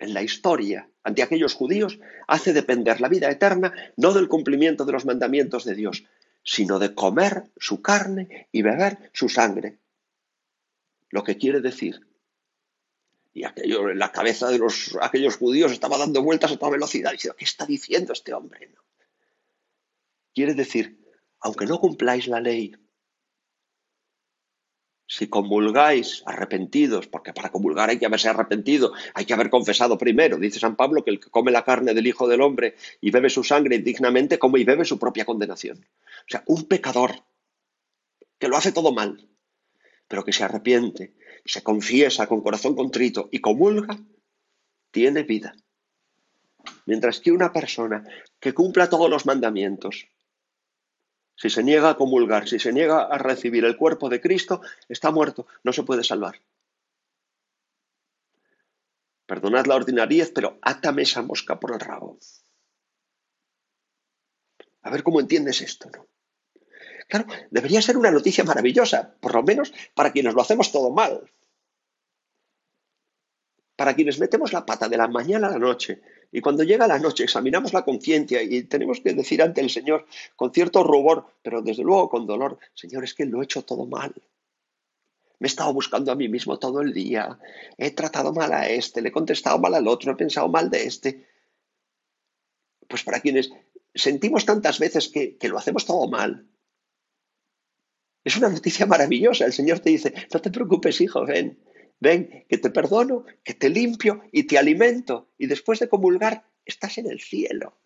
en 0.00 0.14
la 0.14 0.22
historia, 0.22 0.88
ante 1.02 1.22
aquellos 1.22 1.54
judíos, 1.54 1.98
hace 2.26 2.52
depender 2.52 3.00
la 3.00 3.08
vida 3.08 3.30
eterna 3.30 3.72
no 3.96 4.12
del 4.12 4.28
cumplimiento 4.28 4.84
de 4.84 4.92
los 4.92 5.04
mandamientos 5.04 5.64
de 5.64 5.74
Dios, 5.74 6.04
sino 6.44 6.78
de 6.78 6.94
comer 6.94 7.50
su 7.56 7.82
carne 7.82 8.48
y 8.52 8.62
beber 8.62 9.10
su 9.12 9.28
sangre 9.28 9.78
lo 11.10 11.24
que 11.24 11.36
quiere 11.36 11.60
decir. 11.60 12.06
Y 13.32 13.44
aquello 13.44 13.90
en 13.90 13.98
la 13.98 14.12
cabeza 14.12 14.48
de 14.48 14.58
los, 14.58 14.96
aquellos 15.00 15.36
judíos 15.36 15.72
estaba 15.72 15.98
dando 15.98 16.22
vueltas 16.22 16.52
a 16.52 16.56
toda 16.56 16.72
velocidad, 16.72 17.12
diciendo, 17.12 17.36
¿qué 17.36 17.44
está 17.44 17.66
diciendo 17.66 18.12
este 18.12 18.34
hombre? 18.34 18.74
Quiere 20.34 20.54
decir, 20.54 20.98
aunque 21.40 21.66
no 21.66 21.78
cumpláis 21.78 22.26
la 22.26 22.40
ley, 22.40 22.74
si 25.08 25.26
comulgáis 25.26 26.22
arrepentidos, 26.26 27.06
porque 27.06 27.32
para 27.32 27.50
comulgar 27.50 27.88
hay 27.88 27.98
que 27.98 28.04
haberse 28.04 28.28
arrepentido, 28.28 28.92
hay 29.14 29.24
que 29.24 29.32
haber 29.32 29.48
confesado 29.48 29.96
primero. 29.96 30.36
Dice 30.36 30.60
San 30.60 30.76
Pablo 30.76 31.02
que 31.02 31.10
el 31.10 31.18
que 31.18 31.30
come 31.30 31.50
la 31.50 31.64
carne 31.64 31.94
del 31.94 32.06
Hijo 32.06 32.28
del 32.28 32.42
Hombre 32.42 32.76
y 33.00 33.10
bebe 33.10 33.30
su 33.30 33.42
sangre 33.42 33.76
indignamente, 33.76 34.38
come 34.38 34.60
y 34.60 34.64
bebe 34.64 34.84
su 34.84 34.98
propia 34.98 35.24
condenación. 35.24 35.78
O 35.78 36.28
sea, 36.28 36.44
un 36.46 36.64
pecador 36.66 37.24
que 38.38 38.48
lo 38.48 38.58
hace 38.58 38.70
todo 38.70 38.92
mal, 38.92 39.26
pero 40.08 40.24
que 40.24 40.32
se 40.32 40.44
arrepiente, 40.44 41.14
se 41.46 41.62
confiesa 41.62 42.26
con 42.26 42.42
corazón 42.42 42.76
contrito 42.76 43.30
y 43.32 43.40
comulga, 43.40 43.98
tiene 44.90 45.22
vida. 45.22 45.56
Mientras 46.84 47.20
que 47.20 47.32
una 47.32 47.50
persona 47.50 48.04
que 48.38 48.52
cumpla 48.52 48.90
todos 48.90 49.08
los 49.08 49.24
mandamientos, 49.24 50.06
si 51.38 51.48
se 51.50 51.62
niega 51.62 51.90
a 51.90 51.96
comulgar, 51.96 52.48
si 52.48 52.58
se 52.58 52.72
niega 52.72 52.98
a 53.04 53.16
recibir 53.16 53.64
el 53.64 53.76
cuerpo 53.76 54.08
de 54.08 54.20
Cristo, 54.20 54.60
está 54.88 55.12
muerto, 55.12 55.46
no 55.62 55.72
se 55.72 55.84
puede 55.84 56.02
salvar. 56.02 56.42
Perdonad 59.24 59.66
la 59.66 59.76
ordinariez, 59.76 60.32
pero 60.32 60.58
átame 60.62 61.02
esa 61.02 61.22
mosca 61.22 61.60
por 61.60 61.72
el 61.72 61.80
rabo. 61.80 62.18
A 64.82 64.90
ver 64.90 65.04
cómo 65.04 65.20
entiendes 65.20 65.60
esto, 65.60 65.88
¿no? 65.90 66.08
Claro, 67.08 67.26
debería 67.50 67.80
ser 67.82 67.96
una 67.96 68.10
noticia 68.10 68.42
maravillosa, 68.42 69.14
por 69.20 69.34
lo 69.34 69.42
menos 69.42 69.72
para 69.94 70.12
quienes 70.12 70.34
lo 70.34 70.42
hacemos 70.42 70.72
todo 70.72 70.90
mal. 70.90 71.30
Para 73.78 73.94
quienes 73.94 74.18
metemos 74.18 74.52
la 74.52 74.66
pata 74.66 74.88
de 74.88 74.96
la 74.96 75.06
mañana 75.06 75.46
a 75.46 75.50
la 75.52 75.58
noche 75.60 76.00
y 76.32 76.40
cuando 76.40 76.64
llega 76.64 76.88
la 76.88 76.98
noche 76.98 77.22
examinamos 77.22 77.72
la 77.72 77.84
conciencia 77.84 78.42
y 78.42 78.64
tenemos 78.64 78.98
que 79.00 79.14
decir 79.14 79.40
ante 79.40 79.60
el 79.60 79.70
Señor 79.70 80.04
con 80.34 80.52
cierto 80.52 80.82
rubor, 80.82 81.26
pero 81.42 81.62
desde 81.62 81.84
luego 81.84 82.08
con 82.08 82.26
dolor, 82.26 82.58
Señor, 82.74 83.04
es 83.04 83.14
que 83.14 83.24
lo 83.24 83.40
he 83.40 83.44
hecho 83.44 83.62
todo 83.62 83.86
mal. 83.86 84.12
Me 85.38 85.46
he 85.46 85.46
estado 85.46 85.72
buscando 85.72 86.10
a 86.10 86.16
mí 86.16 86.28
mismo 86.28 86.58
todo 86.58 86.80
el 86.80 86.92
día, 86.92 87.38
he 87.76 87.92
tratado 87.92 88.32
mal 88.32 88.52
a 88.52 88.68
este, 88.68 89.00
le 89.00 89.10
he 89.10 89.12
contestado 89.12 89.60
mal 89.60 89.72
al 89.76 89.86
otro, 89.86 90.10
he 90.10 90.16
pensado 90.16 90.48
mal 90.48 90.70
de 90.70 90.82
este. 90.82 91.28
Pues 92.88 93.04
para 93.04 93.20
quienes 93.20 93.52
sentimos 93.94 94.44
tantas 94.44 94.80
veces 94.80 95.08
que, 95.08 95.36
que 95.36 95.48
lo 95.48 95.56
hacemos 95.56 95.86
todo 95.86 96.08
mal, 96.08 96.48
es 98.24 98.36
una 98.36 98.48
noticia 98.48 98.86
maravillosa. 98.86 99.44
El 99.44 99.52
Señor 99.52 99.78
te 99.78 99.90
dice, 99.90 100.12
no 100.34 100.40
te 100.40 100.50
preocupes, 100.50 101.00
hijo, 101.00 101.24
ven, 101.24 101.60
ven, 102.00 102.46
que 102.48 102.58
te 102.58 102.70
perdono, 102.70 103.24
que 103.44 103.54
te 103.54 103.68
limpio 103.68 104.22
y 104.32 104.44
te 104.44 104.58
alimento. 104.58 105.28
Y 105.38 105.46
después 105.46 105.78
de 105.78 105.88
comulgar, 105.88 106.44
estás 106.64 106.98
en 106.98 107.10
el 107.10 107.20
cielo. 107.20 107.78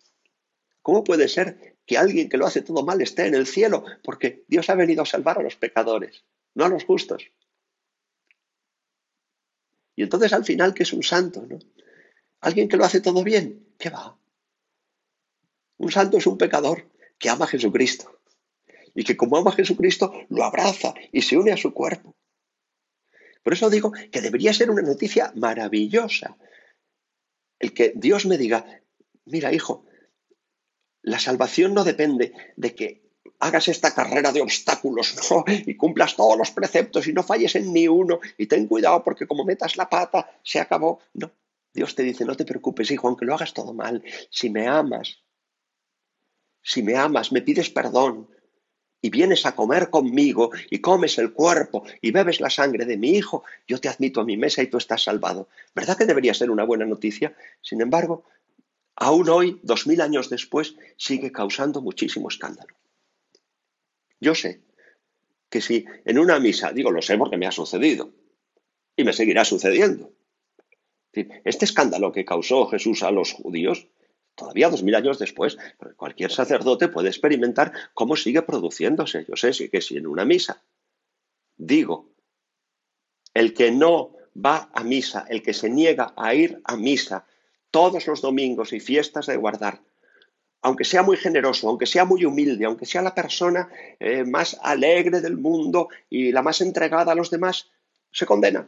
¿Cómo 0.81 1.03
puede 1.03 1.27
ser 1.27 1.77
que 1.85 1.97
alguien 1.97 2.29
que 2.29 2.37
lo 2.37 2.45
hace 2.45 2.61
todo 2.61 2.83
mal 2.83 3.01
esté 3.01 3.25
en 3.25 3.35
el 3.35 3.47
cielo? 3.47 3.85
Porque 4.03 4.43
Dios 4.47 4.69
ha 4.69 4.75
venido 4.75 5.01
a 5.01 5.05
salvar 5.05 5.39
a 5.39 5.43
los 5.43 5.55
pecadores, 5.55 6.23
no 6.53 6.65
a 6.65 6.69
los 6.69 6.83
justos. 6.83 7.31
Y 9.95 10.03
entonces 10.03 10.33
al 10.33 10.43
final, 10.43 10.73
¿qué 10.73 10.83
es 10.83 10.93
un 10.93 11.03
santo? 11.03 11.45
¿no? 11.47 11.59
Alguien 12.41 12.67
que 12.67 12.77
lo 12.77 12.83
hace 12.83 12.99
todo 12.99 13.23
bien, 13.23 13.67
¿qué 13.79 13.89
va? 13.89 14.17
Un 15.77 15.91
santo 15.91 16.17
es 16.17 16.27
un 16.27 16.37
pecador 16.37 16.89
que 17.17 17.29
ama 17.29 17.45
a 17.45 17.47
Jesucristo 17.47 18.19
y 18.93 19.03
que 19.03 19.15
como 19.15 19.37
ama 19.37 19.51
a 19.51 19.55
Jesucristo 19.55 20.13
lo 20.29 20.43
abraza 20.43 20.93
y 21.11 21.21
se 21.21 21.37
une 21.37 21.51
a 21.51 21.57
su 21.57 21.73
cuerpo. 21.73 22.15
Por 23.43 23.53
eso 23.53 23.69
digo 23.69 23.91
que 24.11 24.21
debería 24.21 24.53
ser 24.53 24.71
una 24.71 24.81
noticia 24.81 25.31
maravillosa 25.35 26.37
el 27.63 27.73
que 27.73 27.93
Dios 27.95 28.25
me 28.25 28.37
diga, 28.37 28.65
mira 29.25 29.53
hijo, 29.53 29.85
la 31.01 31.17
salvación 31.17 31.73
no 31.73 31.85
depende 31.85 32.33
de 32.57 32.75
que 32.75 33.03
hagas 33.39 33.69
esta 33.69 33.93
carrera 33.93 34.33
de 34.33 34.41
obstáculos. 34.41 35.15
Y 35.65 35.75
cumplas 35.75 36.15
todos 36.15 36.37
los 36.37 36.51
preceptos 36.51 37.07
y 37.07 37.13
no 37.13 37.23
falles 37.23 37.55
en 37.55 37.71
ni 37.71 37.87
uno 37.87 38.19
y 38.37 38.47
ten 38.47 38.67
cuidado 38.67 39.01
porque 39.03 39.27
como 39.27 39.45
metas 39.45 39.77
la 39.77 39.89
pata, 39.89 40.29
se 40.43 40.59
acabó. 40.59 40.99
No, 41.13 41.31
Dios 41.73 41.95
te 41.95 42.03
dice, 42.03 42.25
no 42.25 42.35
te 42.35 42.45
preocupes, 42.45 42.91
hijo, 42.91 43.07
aunque 43.07 43.25
lo 43.25 43.33
hagas 43.33 43.53
todo 43.53 43.73
mal, 43.73 44.03
si 44.29 44.49
me 44.49 44.67
amas, 44.67 45.23
si 46.61 46.83
me 46.83 46.95
amas, 46.97 47.31
me 47.31 47.41
pides 47.41 47.69
perdón 47.69 48.29
y 49.03 49.09
vienes 49.09 49.45
a 49.45 49.53
comer 49.53 49.89
conmigo 49.89 50.51
y 50.69 50.79
comes 50.79 51.17
el 51.17 51.33
cuerpo 51.33 51.83
y 52.01 52.11
bebes 52.11 52.39
la 52.39 52.49
sangre 52.49 52.85
de 52.85 52.95
mi 52.95 53.09
hijo, 53.09 53.43
yo 53.67 53.77
te 53.77 53.89
admito 53.89 54.21
a 54.21 54.23
mi 54.23 54.37
mesa 54.37 54.63
y 54.63 54.67
tú 54.67 54.77
estás 54.77 55.03
salvado. 55.03 55.49
¿Verdad 55.75 55.97
que 55.97 56.05
debería 56.05 56.33
ser 56.33 56.49
una 56.49 56.63
buena 56.63 56.85
noticia? 56.85 57.35
Sin 57.61 57.81
embargo, 57.81 58.23
aún 58.95 59.27
hoy, 59.27 59.59
dos 59.61 59.87
mil 59.87 59.99
años 59.99 60.29
después, 60.29 60.75
sigue 60.95 61.33
causando 61.33 61.81
muchísimo 61.81 62.29
escándalo. 62.29 62.73
Yo 64.21 64.35
sé 64.35 64.61
que 65.49 65.59
si 65.59 65.85
en 66.05 66.17
una 66.17 66.39
misa, 66.39 66.71
digo, 66.71 66.89
lo 66.89 67.01
sé 67.01 67.17
porque 67.17 67.35
me 67.35 67.45
ha 67.45 67.51
sucedido 67.51 68.13
y 68.95 69.03
me 69.03 69.11
seguirá 69.11 69.43
sucediendo, 69.43 70.13
este 71.11 71.65
escándalo 71.65 72.13
que 72.13 72.23
causó 72.23 72.67
Jesús 72.67 73.03
a 73.03 73.11
los 73.11 73.33
judíos, 73.33 73.85
todavía 74.35 74.69
dos 74.69 74.83
mil 74.83 74.95
años 74.95 75.19
después, 75.19 75.57
cualquier 75.95 76.31
sacerdote 76.31 76.87
puede 76.87 77.09
experimentar 77.09 77.71
cómo 77.93 78.15
sigue 78.15 78.41
produciéndose. 78.41 79.25
Yo 79.27 79.35
sé 79.35 79.69
que 79.69 79.81
si 79.81 79.97
en 79.97 80.07
una 80.07 80.25
misa 80.25 80.61
digo, 81.55 82.09
el 83.33 83.53
que 83.53 83.71
no 83.71 84.15
va 84.35 84.69
a 84.73 84.83
misa, 84.83 85.25
el 85.29 85.41
que 85.43 85.53
se 85.53 85.69
niega 85.69 86.13
a 86.17 86.33
ir 86.33 86.61
a 86.63 86.75
misa 86.75 87.25
todos 87.71 88.07
los 88.07 88.21
domingos 88.21 88.73
y 88.73 88.79
fiestas 88.79 89.27
de 89.27 89.37
guardar, 89.37 89.81
aunque 90.61 90.85
sea 90.85 91.03
muy 91.03 91.17
generoso, 91.17 91.67
aunque 91.69 91.85
sea 91.85 92.05
muy 92.05 92.25
humilde, 92.25 92.65
aunque 92.65 92.85
sea 92.85 93.01
la 93.01 93.13
persona 93.13 93.69
eh, 93.99 94.23
más 94.23 94.57
alegre 94.61 95.21
del 95.21 95.37
mundo 95.37 95.89
y 96.09 96.31
la 96.31 96.41
más 96.41 96.61
entregada 96.61 97.11
a 97.11 97.15
los 97.15 97.29
demás, 97.29 97.69
se 98.11 98.25
condena 98.25 98.67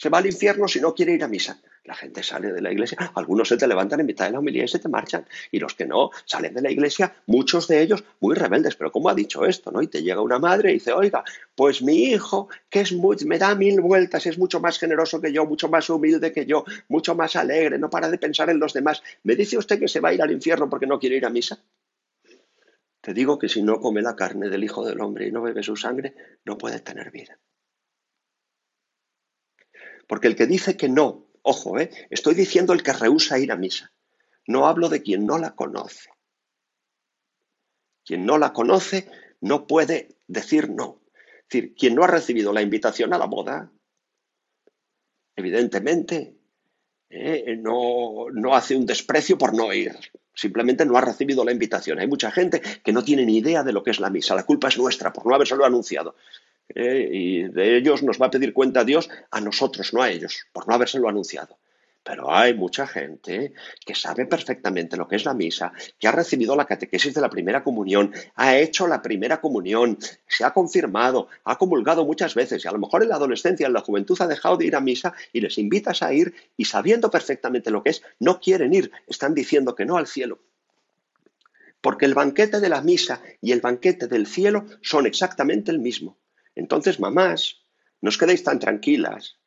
se 0.00 0.08
va 0.08 0.16
al 0.16 0.26
infierno 0.26 0.66
si 0.66 0.80
no 0.80 0.94
quiere 0.94 1.12
ir 1.12 1.22
a 1.22 1.28
misa. 1.28 1.60
La 1.84 1.94
gente 1.94 2.22
sale 2.22 2.52
de 2.52 2.60
la 2.60 2.70
iglesia, 2.70 2.98
algunos 3.14 3.48
se 3.48 3.56
te 3.56 3.66
levantan 3.66 4.00
en 4.00 4.06
mitad 4.06 4.26
de 4.26 4.32
la 4.32 4.40
humildad 4.40 4.64
y 4.64 4.68
se 4.68 4.78
te 4.78 4.88
marchan, 4.88 5.24
y 5.50 5.58
los 5.58 5.74
que 5.74 5.86
no 5.86 6.10
salen 6.26 6.52
de 6.52 6.60
la 6.60 6.70
iglesia, 6.70 7.14
muchos 7.26 7.68
de 7.68 7.80
ellos 7.80 8.04
muy 8.20 8.34
rebeldes. 8.34 8.76
Pero 8.76 8.92
¿cómo 8.92 9.08
ha 9.08 9.14
dicho 9.14 9.46
esto? 9.46 9.70
¿no? 9.70 9.80
Y 9.80 9.88
te 9.88 10.02
llega 10.02 10.20
una 10.20 10.38
madre 10.38 10.70
y 10.70 10.74
dice, 10.74 10.92
oiga, 10.92 11.24
pues 11.54 11.82
mi 11.82 12.04
hijo, 12.04 12.48
que 12.68 12.80
es 12.80 12.92
muy, 12.92 13.16
me 13.24 13.38
da 13.38 13.54
mil 13.54 13.80
vueltas, 13.80 14.26
es 14.26 14.38
mucho 14.38 14.60
más 14.60 14.78
generoso 14.78 15.20
que 15.20 15.32
yo, 15.32 15.46
mucho 15.46 15.68
más 15.68 15.88
humilde 15.88 16.32
que 16.32 16.44
yo, 16.44 16.64
mucho 16.88 17.14
más 17.14 17.34
alegre, 17.36 17.78
no 17.78 17.88
para 17.88 18.10
de 18.10 18.18
pensar 18.18 18.50
en 18.50 18.58
los 18.58 18.74
demás. 18.74 19.02
¿Me 19.22 19.34
dice 19.34 19.56
usted 19.56 19.78
que 19.78 19.88
se 19.88 20.00
va 20.00 20.10
a 20.10 20.14
ir 20.14 20.22
al 20.22 20.32
infierno 20.32 20.68
porque 20.68 20.86
no 20.86 20.98
quiere 20.98 21.16
ir 21.16 21.24
a 21.24 21.30
misa? 21.30 21.58
Te 23.00 23.14
digo 23.14 23.38
que 23.38 23.48
si 23.48 23.62
no 23.62 23.80
come 23.80 24.02
la 24.02 24.14
carne 24.14 24.50
del 24.50 24.62
Hijo 24.62 24.84
del 24.84 25.00
Hombre 25.00 25.26
y 25.26 25.32
no 25.32 25.40
bebe 25.40 25.62
su 25.62 25.76
sangre, 25.76 26.14
no 26.44 26.58
puede 26.58 26.80
tener 26.80 27.10
vida. 27.10 27.38
Porque 30.06 30.28
el 30.28 30.36
que 30.36 30.46
dice 30.46 30.76
que 30.76 30.88
no, 30.88 31.29
ojo, 31.42 31.78
¿eh? 31.78 31.90
estoy 32.10 32.34
diciendo 32.34 32.72
el 32.72 32.82
que 32.82 32.92
rehúsa 32.92 33.38
ir 33.38 33.52
a 33.52 33.56
misa. 33.56 33.92
No 34.46 34.66
hablo 34.66 34.88
de 34.88 35.02
quien 35.02 35.26
no 35.26 35.38
la 35.38 35.54
conoce. 35.54 36.10
Quien 38.04 38.26
no 38.26 38.38
la 38.38 38.52
conoce 38.52 39.08
no 39.40 39.66
puede 39.66 40.16
decir 40.26 40.70
no. 40.70 41.00
Es 41.14 41.48
decir, 41.48 41.74
quien 41.74 41.94
no 41.94 42.04
ha 42.04 42.08
recibido 42.08 42.52
la 42.52 42.62
invitación 42.62 43.12
a 43.12 43.18
la 43.18 43.26
boda, 43.26 43.72
evidentemente 45.36 46.36
¿eh? 47.10 47.56
no, 47.56 48.54
hace 48.54 48.76
un 48.76 48.86
desprecio 48.86 49.36
por 49.36 49.54
no 49.54 49.72
ir. 49.72 49.96
Simplemente 50.34 50.86
no 50.86 50.96
ha 50.96 51.00
recibido 51.00 51.44
la 51.44 51.52
invitación. 51.52 51.98
Hay 51.98 52.06
mucha 52.06 52.30
gente 52.30 52.62
que 52.82 52.92
no 52.92 53.04
tiene 53.04 53.26
ni 53.26 53.38
idea 53.38 53.62
de 53.62 53.72
lo 53.72 53.82
que 53.82 53.90
es 53.90 54.00
la 54.00 54.10
misa. 54.10 54.34
La 54.34 54.44
culpa 54.44 54.68
es 54.68 54.78
nuestra 54.78 55.12
por 55.12 55.26
no 55.26 55.34
habérselo 55.34 55.64
anunciado. 55.64 56.14
¿Eh? 56.74 57.08
y 57.10 57.42
de 57.44 57.76
ellos 57.76 58.02
nos 58.02 58.20
va 58.20 58.26
a 58.26 58.30
pedir 58.30 58.52
cuenta 58.52 58.84
Dios 58.84 59.08
a 59.30 59.40
nosotros, 59.40 59.92
no 59.92 60.02
a 60.02 60.10
ellos, 60.10 60.46
por 60.52 60.68
no 60.68 60.74
habérselo 60.74 61.08
anunciado. 61.08 61.58
Pero 62.02 62.32
hay 62.32 62.54
mucha 62.54 62.86
gente 62.86 63.52
que 63.84 63.94
sabe 63.94 64.24
perfectamente 64.24 64.96
lo 64.96 65.06
que 65.06 65.16
es 65.16 65.26
la 65.26 65.34
misa, 65.34 65.72
que 65.98 66.08
ha 66.08 66.12
recibido 66.12 66.56
la 66.56 66.64
catequesis 66.64 67.12
de 67.12 67.20
la 67.20 67.28
primera 67.28 67.62
comunión, 67.62 68.12
ha 68.36 68.56
hecho 68.56 68.86
la 68.86 69.02
primera 69.02 69.40
comunión, 69.40 69.98
se 70.26 70.44
ha 70.44 70.52
confirmado, 70.52 71.28
ha 71.44 71.58
comulgado 71.58 72.06
muchas 72.06 72.34
veces 72.34 72.64
y 72.64 72.68
a 72.68 72.72
lo 72.72 72.78
mejor 72.78 73.02
en 73.02 73.10
la 73.10 73.16
adolescencia, 73.16 73.66
en 73.66 73.74
la 73.74 73.82
juventud 73.82 74.16
ha 74.20 74.26
dejado 74.26 74.56
de 74.56 74.66
ir 74.66 74.76
a 74.76 74.80
misa 74.80 75.12
y 75.32 75.42
les 75.42 75.58
invitas 75.58 76.02
a 76.02 76.12
ir 76.14 76.34
y 76.56 76.64
sabiendo 76.64 77.10
perfectamente 77.10 77.70
lo 77.70 77.82
que 77.82 77.90
es, 77.90 78.02
no 78.18 78.40
quieren 78.40 78.72
ir, 78.72 78.90
están 79.06 79.34
diciendo 79.34 79.74
que 79.74 79.84
no 79.84 79.98
al 79.98 80.06
cielo. 80.06 80.38
Porque 81.82 82.06
el 82.06 82.14
banquete 82.14 82.60
de 82.60 82.68
la 82.70 82.80
misa 82.80 83.20
y 83.42 83.52
el 83.52 83.60
banquete 83.60 84.06
del 84.06 84.26
cielo 84.26 84.64
son 84.80 85.06
exactamente 85.06 85.70
el 85.70 85.78
mismo. 85.78 86.16
Entonces, 86.54 87.00
mamás, 87.00 87.64
no 88.00 88.08
os 88.08 88.18
quedéis 88.18 88.42
tan 88.42 88.58
tranquilas 88.58 89.40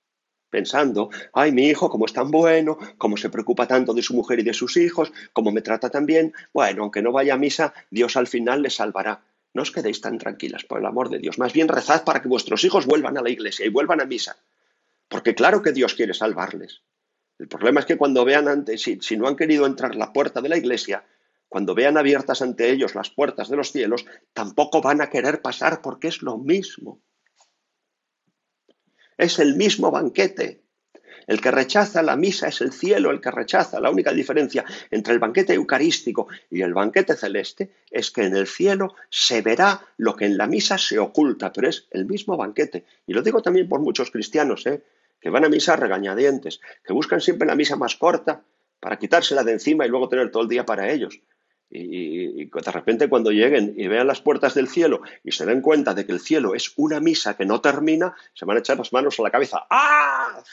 pensando, 0.53 1.09
ay, 1.33 1.51
mi 1.51 1.65
hijo, 1.67 1.89
como 1.89 2.05
es 2.05 2.13
tan 2.13 2.29
bueno, 2.29 2.77
como 2.99 3.17
se 3.17 3.31
preocupa 3.31 3.67
tanto 3.67 3.91
de 3.95 4.03
su 4.03 4.13
mujer 4.13 4.39
y 4.39 4.43
de 4.43 4.53
sus 4.53 4.77
hijos, 4.77 5.11
como 5.33 5.51
me 5.51 5.63
trata 5.63 5.89
tan 5.89 6.05
bien, 6.05 6.31
bueno, 6.53 6.83
aunque 6.83 7.01
no 7.01 7.11
vaya 7.11 7.33
a 7.33 7.37
misa, 7.39 7.73
Dios 7.89 8.15
al 8.17 8.27
final 8.27 8.61
le 8.61 8.69
salvará. 8.69 9.23
No 9.55 9.63
os 9.63 9.71
quedéis 9.71 9.99
tan 9.99 10.19
tranquilas, 10.19 10.63
por 10.63 10.77
el 10.77 10.85
amor 10.85 11.09
de 11.09 11.17
Dios. 11.17 11.39
Más 11.39 11.53
bien 11.53 11.69
rezad 11.69 12.03
para 12.03 12.21
que 12.21 12.27
vuestros 12.27 12.63
hijos 12.63 12.85
vuelvan 12.85 13.17
a 13.17 13.23
la 13.23 13.31
iglesia 13.31 13.65
y 13.65 13.69
vuelvan 13.69 13.99
a 13.99 14.05
misa. 14.05 14.37
Porque 15.07 15.33
claro 15.33 15.63
que 15.63 15.71
Dios 15.71 15.95
quiere 15.95 16.13
salvarles. 16.13 16.83
El 17.39 17.47
problema 17.47 17.79
es 17.79 17.87
que 17.87 17.97
cuando 17.97 18.23
vean 18.23 18.47
antes, 18.47 18.83
si, 18.83 18.99
si 19.01 19.17
no 19.17 19.27
han 19.27 19.35
querido 19.35 19.65
entrar 19.65 19.95
la 19.95 20.13
puerta 20.13 20.39
de 20.39 20.49
la 20.49 20.57
iglesia, 20.57 21.03
cuando 21.53 21.75
vean 21.75 21.99
abiertas 21.99 22.41
ante 22.41 22.71
ellos 22.71 22.95
las 22.95 23.11
puertas 23.11 23.47
de 23.47 23.55
los 23.55 23.71
cielos, 23.71 24.07
tampoco 24.33 24.81
van 24.81 25.01
a 25.01 25.11
querer 25.11 25.39
pasar 25.39 25.83
porque 25.83 26.07
es 26.07 26.23
lo 26.23 26.39
mismo. 26.39 26.99
Es 29.19 29.37
el 29.37 29.55
mismo 29.55 29.91
banquete. 29.91 30.63
El 31.27 31.41
que 31.41 31.51
rechaza 31.51 32.01
la 32.01 32.15
misa 32.15 32.47
es 32.47 32.59
el 32.61 32.73
cielo, 32.73 33.11
el 33.11 33.21
que 33.21 33.29
rechaza. 33.29 33.79
La 33.79 33.91
única 33.91 34.11
diferencia 34.11 34.65
entre 34.89 35.13
el 35.13 35.19
banquete 35.19 35.53
eucarístico 35.53 36.27
y 36.49 36.63
el 36.63 36.73
banquete 36.73 37.15
celeste 37.15 37.69
es 37.91 38.09
que 38.09 38.23
en 38.23 38.35
el 38.35 38.47
cielo 38.47 38.95
se 39.11 39.43
verá 39.43 39.79
lo 39.97 40.15
que 40.15 40.25
en 40.25 40.39
la 40.39 40.47
misa 40.47 40.79
se 40.79 40.97
oculta, 40.97 41.53
pero 41.53 41.69
es 41.69 41.87
el 41.91 42.07
mismo 42.07 42.35
banquete. 42.35 42.83
Y 43.05 43.13
lo 43.13 43.21
digo 43.21 43.43
también 43.43 43.69
por 43.69 43.79
muchos 43.79 44.09
cristianos, 44.09 44.65
¿eh? 44.65 44.81
que 45.21 45.29
van 45.29 45.45
a 45.45 45.49
misa 45.49 45.75
regañadientes, 45.75 46.61
que 46.83 46.93
buscan 46.93 47.21
siempre 47.21 47.47
la 47.47 47.53
misa 47.53 47.75
más 47.75 47.95
corta 47.95 48.41
para 48.79 48.97
quitársela 48.97 49.43
de 49.43 49.51
encima 49.51 49.85
y 49.85 49.89
luego 49.89 50.09
tener 50.09 50.31
todo 50.31 50.41
el 50.41 50.49
día 50.49 50.65
para 50.65 50.91
ellos. 50.91 51.21
Y, 51.75 52.45
de 52.45 52.71
repente 52.71 53.09
cuando 53.09 53.31
lleguen 53.31 53.73
y 53.75 53.87
vean 53.87 54.05
las 54.05 54.21
puertas 54.21 54.53
del 54.53 54.67
cielo 54.67 55.01
y 55.23 55.31
se 55.31 55.43
den 55.45 55.61
cuenta 55.61 55.95
de 55.95 56.05
que 56.05 56.11
el 56.11 56.19
cielo 56.19 56.53
es 56.53 56.71
una 56.75 56.99
misa 56.99 57.35
que 57.35 57.47
no 57.47 57.61
termina, 57.61 58.13
se 58.35 58.45
van 58.45 58.57
a 58.57 58.59
echar 58.59 58.77
las 58.77 58.93
manos 58.93 59.19
a 59.19 59.23
la 59.23 59.31
cabeza. 59.31 59.65
¡Ah! 59.71 60.43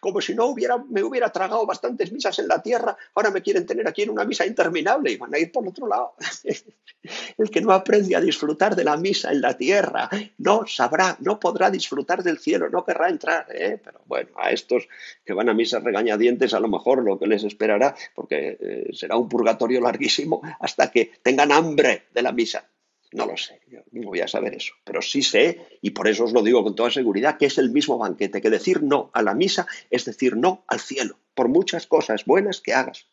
Como 0.00 0.20
si 0.20 0.34
no 0.34 0.46
hubiera, 0.46 0.78
me 0.90 1.04
hubiera 1.04 1.30
tragado 1.30 1.64
bastantes 1.66 2.10
misas 2.10 2.36
en 2.40 2.48
la 2.48 2.60
tierra, 2.60 2.96
ahora 3.14 3.30
me 3.30 3.42
quieren 3.42 3.64
tener 3.64 3.86
aquí 3.86 4.02
en 4.02 4.10
una 4.10 4.24
misa 4.24 4.44
interminable 4.44 5.12
y 5.12 5.16
van 5.16 5.32
a 5.32 5.38
ir 5.38 5.52
por 5.52 5.68
otro 5.68 5.86
lado. 5.86 6.14
El 7.38 7.50
que 7.50 7.60
no 7.60 7.70
aprende 7.70 8.16
a 8.16 8.20
disfrutar 8.20 8.74
de 8.74 8.82
la 8.82 8.96
misa 8.96 9.30
en 9.30 9.40
la 9.40 9.56
tierra 9.56 10.08
no 10.38 10.66
sabrá, 10.66 11.16
no 11.20 11.38
podrá 11.38 11.70
disfrutar 11.70 12.22
del 12.22 12.38
cielo, 12.38 12.70
no 12.70 12.84
querrá 12.84 13.08
entrar. 13.08 13.46
¿eh? 13.54 13.78
Pero 13.82 14.00
bueno, 14.06 14.30
a 14.36 14.50
estos 14.50 14.88
que 15.24 15.32
van 15.32 15.48
a 15.48 15.54
misas 15.54 15.84
regañadientes, 15.84 16.54
a 16.54 16.60
lo 16.60 16.68
mejor 16.68 17.04
lo 17.04 17.18
que 17.18 17.26
les 17.26 17.44
esperará, 17.44 17.94
porque 18.14 18.56
eh, 18.58 18.90
será 18.94 19.16
un 19.16 19.28
purgatorio 19.28 19.80
larguísimo 19.80 20.23
hasta 20.60 20.90
que 20.90 21.12
tengan 21.22 21.52
hambre 21.52 22.08
de 22.12 22.22
la 22.22 22.32
misa. 22.32 22.68
No 23.12 23.26
lo 23.26 23.36
sé, 23.36 23.60
yo 23.68 23.78
no 23.92 24.08
voy 24.08 24.20
a 24.20 24.28
saber 24.28 24.54
eso, 24.54 24.74
pero 24.82 25.00
sí 25.00 25.22
sé, 25.22 25.78
y 25.80 25.90
por 25.90 26.08
eso 26.08 26.24
os 26.24 26.32
lo 26.32 26.42
digo 26.42 26.64
con 26.64 26.74
toda 26.74 26.90
seguridad, 26.90 27.38
que 27.38 27.46
es 27.46 27.58
el 27.58 27.70
mismo 27.70 27.96
banquete, 27.96 28.42
que 28.42 28.50
decir 28.50 28.82
no 28.82 29.10
a 29.14 29.22
la 29.22 29.34
misa 29.34 29.68
es 29.88 30.04
decir 30.04 30.36
no 30.36 30.64
al 30.66 30.80
cielo, 30.80 31.20
por 31.34 31.48
muchas 31.48 31.86
cosas 31.86 32.24
buenas 32.24 32.60
que 32.60 32.74
hagas. 32.74 33.06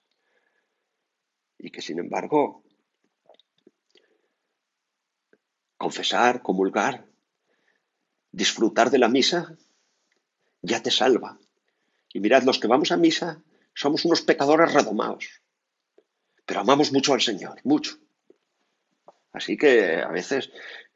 Y 1.60 1.70
que 1.70 1.84
sin 1.84 2.00
embargo, 2.00 2.64
confesar, 5.78 6.42
comulgar, 6.42 7.06
disfrutar 8.32 8.90
de 8.90 8.98
la 8.98 9.08
misa, 9.08 9.56
ya 10.64 10.82
te 10.82 10.90
salva. 10.90 11.38
Y 12.12 12.22
mirad, 12.22 12.42
los 12.42 12.58
que 12.58 12.68
vamos 12.68 12.92
a 12.92 12.98
misa 12.98 13.44
somos 13.76 14.04
unos 14.06 14.22
pecadores 14.22 14.74
redomados 14.74 15.42
pero 16.52 16.60
amamos 16.60 16.92
mucho 16.92 17.14
al 17.14 17.22
Señor, 17.22 17.62
mucho. 17.64 17.98
Así 19.32 19.56
que 19.56 20.02
a 20.02 20.10
veces 20.10 20.52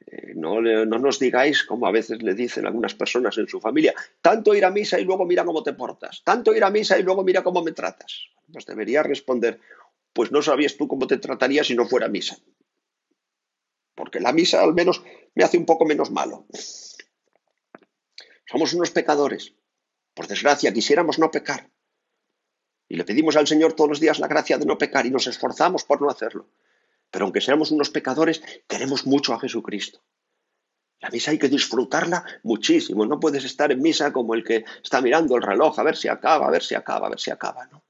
eh, 0.05 0.33
no, 0.35 0.59
no, 0.59 0.99
nos 0.99 1.17
digáis, 1.17 1.63
como 1.63 1.87
a 1.87 1.91
veces 1.91 2.21
le 2.21 2.33
dicen 2.33 2.65
algunas 2.65 2.93
personas 2.93 3.37
en 3.37 3.47
su 3.47 3.61
familia, 3.61 3.93
tanto 4.19 4.53
ir 4.53 4.65
a 4.65 4.69
misa 4.69 4.99
y 4.99 5.05
luego 5.05 5.25
mira 5.25 5.45
cómo 5.45 5.63
te 5.63 5.71
portas, 5.71 6.23
tanto 6.25 6.53
ir 6.53 6.61
a 6.65 6.69
misa 6.71 6.99
y 6.99 7.03
luego 7.03 7.23
mira 7.23 7.41
cómo 7.41 7.63
me 7.63 7.71
tratas. 7.71 8.31
Pues 8.51 8.65
debería 8.65 9.01
responder, 9.01 9.61
pues 10.11 10.29
no 10.33 10.41
sabías 10.41 10.75
tú 10.75 10.89
cómo 10.89 11.07
te 11.07 11.19
trataría 11.19 11.63
si 11.63 11.73
no 11.73 11.87
fuera 11.87 12.09
misa. 12.09 12.35
Porque 13.95 14.19
la 14.19 14.33
misa 14.33 14.61
al 14.61 14.73
menos 14.73 15.03
me 15.35 15.45
hace 15.45 15.57
un 15.57 15.65
poco 15.65 15.85
menos 15.85 16.11
malo. 16.11 16.47
Somos 18.45 18.73
unos 18.73 18.91
pecadores. 18.91 19.53
Por 20.13 20.27
desgracia, 20.27 20.73
quisiéramos 20.73 21.17
no 21.17 21.31
pecar. 21.31 21.69
Y 22.87 22.95
le 22.95 23.03
pedimos 23.03 23.35
al 23.35 23.47
Señor 23.47 23.73
todos 23.73 23.89
los 23.89 23.99
días 23.99 24.19
la 24.19 24.27
gracia 24.27 24.57
de 24.57 24.65
no 24.65 24.77
pecar 24.77 25.05
y 25.05 25.11
nos 25.11 25.27
esforzamos 25.27 25.83
por 25.83 26.01
no 26.01 26.09
hacerlo. 26.09 26.47
Pero 27.11 27.25
aunque 27.25 27.41
seamos 27.41 27.71
unos 27.71 27.89
pecadores, 27.89 28.41
queremos 28.67 29.05
mucho 29.05 29.33
a 29.33 29.39
Jesucristo. 29.39 30.01
La 30.99 31.09
misa 31.09 31.31
hay 31.31 31.37
que 31.37 31.49
disfrutarla 31.49 32.23
muchísimo. 32.43 33.05
No 33.05 33.19
puedes 33.19 33.43
estar 33.43 33.71
en 33.71 33.81
misa 33.81 34.11
como 34.11 34.33
el 34.33 34.43
que 34.43 34.65
está 34.83 35.01
mirando 35.01 35.35
el 35.35 35.43
reloj 35.43 35.77
a 35.79 35.83
ver 35.83 35.95
si 35.95 36.07
acaba, 36.07 36.47
a 36.47 36.51
ver 36.51 36.63
si 36.63 36.75
acaba, 36.75 37.07
a 37.07 37.09
ver 37.09 37.19
si 37.19 37.31
acaba. 37.31 37.65
No, 37.67 37.83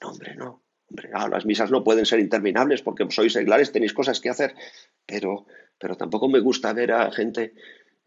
no 0.00 0.08
hombre, 0.08 0.34
no. 0.34 0.62
Hombre, 0.90 1.10
las 1.30 1.44
misas 1.44 1.70
no 1.70 1.84
pueden 1.84 2.06
ser 2.06 2.18
interminables 2.18 2.80
porque 2.80 3.06
sois 3.10 3.32
seglares, 3.32 3.72
tenéis 3.72 3.92
cosas 3.92 4.20
que 4.20 4.30
hacer. 4.30 4.54
Pero, 5.04 5.46
pero 5.78 5.96
tampoco 5.96 6.28
me 6.28 6.40
gusta 6.40 6.72
ver 6.72 6.92
a 6.92 7.12
gente 7.12 7.54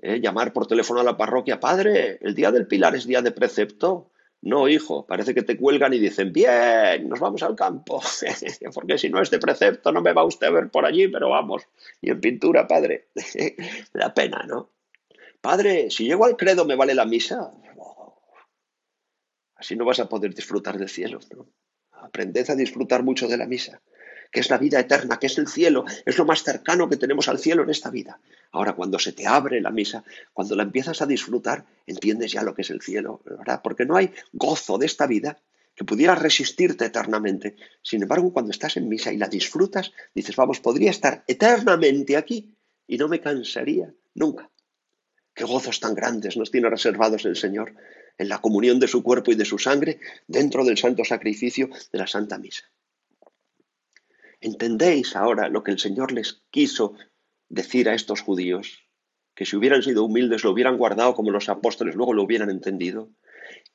eh, 0.01 0.19
llamar 0.19 0.51
por 0.51 0.65
teléfono 0.65 0.99
a 0.99 1.03
la 1.03 1.15
parroquia, 1.15 1.59
padre, 1.59 2.17
el 2.21 2.33
día 2.33 2.51
del 2.51 2.65
Pilar 2.65 2.95
es 2.95 3.05
día 3.05 3.21
de 3.21 3.31
precepto. 3.31 4.09
No, 4.41 4.67
hijo, 4.67 5.05
parece 5.05 5.35
que 5.35 5.43
te 5.43 5.55
cuelgan 5.55 5.93
y 5.93 5.99
dicen, 5.99 6.33
bien, 6.33 7.07
nos 7.07 7.19
vamos 7.19 7.43
al 7.43 7.55
campo, 7.55 8.01
porque 8.73 8.97
si 8.97 9.09
no 9.09 9.21
es 9.21 9.29
de 9.29 9.37
precepto 9.37 9.91
no 9.91 10.01
me 10.01 10.13
va 10.13 10.23
usted 10.23 10.47
a 10.47 10.51
ver 10.51 10.69
por 10.69 10.85
allí, 10.85 11.07
pero 11.07 11.29
vamos, 11.29 11.67
y 12.01 12.09
en 12.09 12.19
pintura, 12.19 12.67
padre, 12.67 13.09
la 13.93 14.13
pena, 14.13 14.43
¿no? 14.47 14.69
Padre, 15.41 15.91
si 15.91 16.05
llego 16.05 16.25
al 16.25 16.37
credo, 16.37 16.65
¿me 16.65 16.75
vale 16.75 16.95
la 16.95 17.05
misa? 17.05 17.51
Así 19.55 19.75
no 19.75 19.85
vas 19.85 19.99
a 19.99 20.09
poder 20.09 20.33
disfrutar 20.33 20.77
del 20.77 20.89
cielo, 20.89 21.19
¿no? 21.35 21.45
Aprended 21.91 22.49
a 22.49 22.55
disfrutar 22.55 23.03
mucho 23.03 23.27
de 23.27 23.37
la 23.37 23.45
misa 23.45 23.79
que 24.31 24.39
es 24.39 24.49
la 24.49 24.57
vida 24.57 24.79
eterna, 24.79 25.19
que 25.19 25.27
es 25.27 25.37
el 25.37 25.47
cielo, 25.47 25.85
es 26.05 26.17
lo 26.17 26.25
más 26.25 26.43
cercano 26.43 26.89
que 26.89 26.97
tenemos 26.97 27.27
al 27.27 27.37
cielo 27.37 27.63
en 27.63 27.69
esta 27.69 27.89
vida. 27.89 28.19
Ahora, 28.51 28.73
cuando 28.73 28.97
se 28.97 29.11
te 29.11 29.27
abre 29.27 29.59
la 29.59 29.71
misa, 29.71 30.03
cuando 30.33 30.55
la 30.55 30.63
empiezas 30.63 31.01
a 31.01 31.05
disfrutar, 31.05 31.65
entiendes 31.85 32.31
ya 32.31 32.41
lo 32.41 32.55
que 32.55 32.61
es 32.61 32.69
el 32.69 32.81
cielo, 32.81 33.21
¿verdad? 33.25 33.61
Porque 33.61 33.85
no 33.85 33.97
hay 33.97 34.11
gozo 34.31 34.77
de 34.77 34.85
esta 34.85 35.05
vida 35.05 35.37
que 35.75 35.83
pudiera 35.83 36.15
resistirte 36.15 36.85
eternamente. 36.85 37.55
Sin 37.81 38.01
embargo, 38.01 38.31
cuando 38.31 38.51
estás 38.51 38.77
en 38.77 38.87
misa 38.87 39.11
y 39.11 39.17
la 39.17 39.27
disfrutas, 39.27 39.91
dices, 40.13 40.35
vamos, 40.35 40.59
podría 40.59 40.91
estar 40.91 41.23
eternamente 41.27 42.15
aquí 42.15 42.55
y 42.87 42.97
no 42.97 43.07
me 43.07 43.19
cansaría 43.19 43.93
nunca. 44.13 44.49
Qué 45.33 45.43
gozos 45.43 45.79
tan 45.79 45.95
grandes 45.95 46.37
nos 46.37 46.51
tiene 46.51 46.69
reservados 46.69 47.25
el 47.25 47.35
Señor 47.35 47.73
en 48.17 48.29
la 48.29 48.39
comunión 48.39 48.79
de 48.79 48.87
su 48.87 49.01
cuerpo 49.01 49.31
y 49.31 49.35
de 49.35 49.45
su 49.45 49.57
sangre 49.57 49.99
dentro 50.27 50.63
del 50.65 50.77
santo 50.77 51.03
sacrificio 51.05 51.69
de 51.91 51.99
la 51.99 52.07
Santa 52.07 52.37
Misa. 52.37 52.65
¿Entendéis 54.41 55.15
ahora 55.15 55.49
lo 55.49 55.63
que 55.63 55.71
el 55.71 55.79
Señor 55.79 56.11
les 56.11 56.41
quiso 56.49 56.95
decir 57.47 57.87
a 57.87 57.93
estos 57.93 58.21
judíos? 58.21 58.89
Que 59.35 59.45
si 59.45 59.55
hubieran 59.55 59.83
sido 59.83 60.03
humildes 60.03 60.43
lo 60.43 60.51
hubieran 60.51 60.77
guardado 60.77 61.13
como 61.13 61.29
los 61.29 61.47
apóstoles 61.47 61.95
luego 61.95 62.13
lo 62.13 62.23
hubieran 62.23 62.49
entendido. 62.49 63.09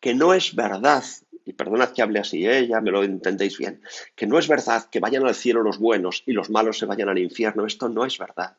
Que 0.00 0.12
no 0.14 0.34
es 0.34 0.56
verdad, 0.56 1.04
y 1.44 1.52
perdonad 1.52 1.92
que 1.92 2.02
hable 2.02 2.18
así, 2.18 2.44
¿eh? 2.44 2.66
ya 2.66 2.80
me 2.80 2.90
lo 2.90 3.04
entendéis 3.04 3.56
bien, 3.58 3.80
que 4.16 4.26
no 4.26 4.38
es 4.40 4.48
verdad 4.48 4.90
que 4.90 4.98
vayan 4.98 5.24
al 5.24 5.36
cielo 5.36 5.62
los 5.62 5.78
buenos 5.78 6.24
y 6.26 6.32
los 6.32 6.50
malos 6.50 6.78
se 6.78 6.86
vayan 6.86 7.08
al 7.08 7.18
infierno. 7.18 7.64
Esto 7.64 7.88
no 7.88 8.04
es 8.04 8.18
verdad. 8.18 8.58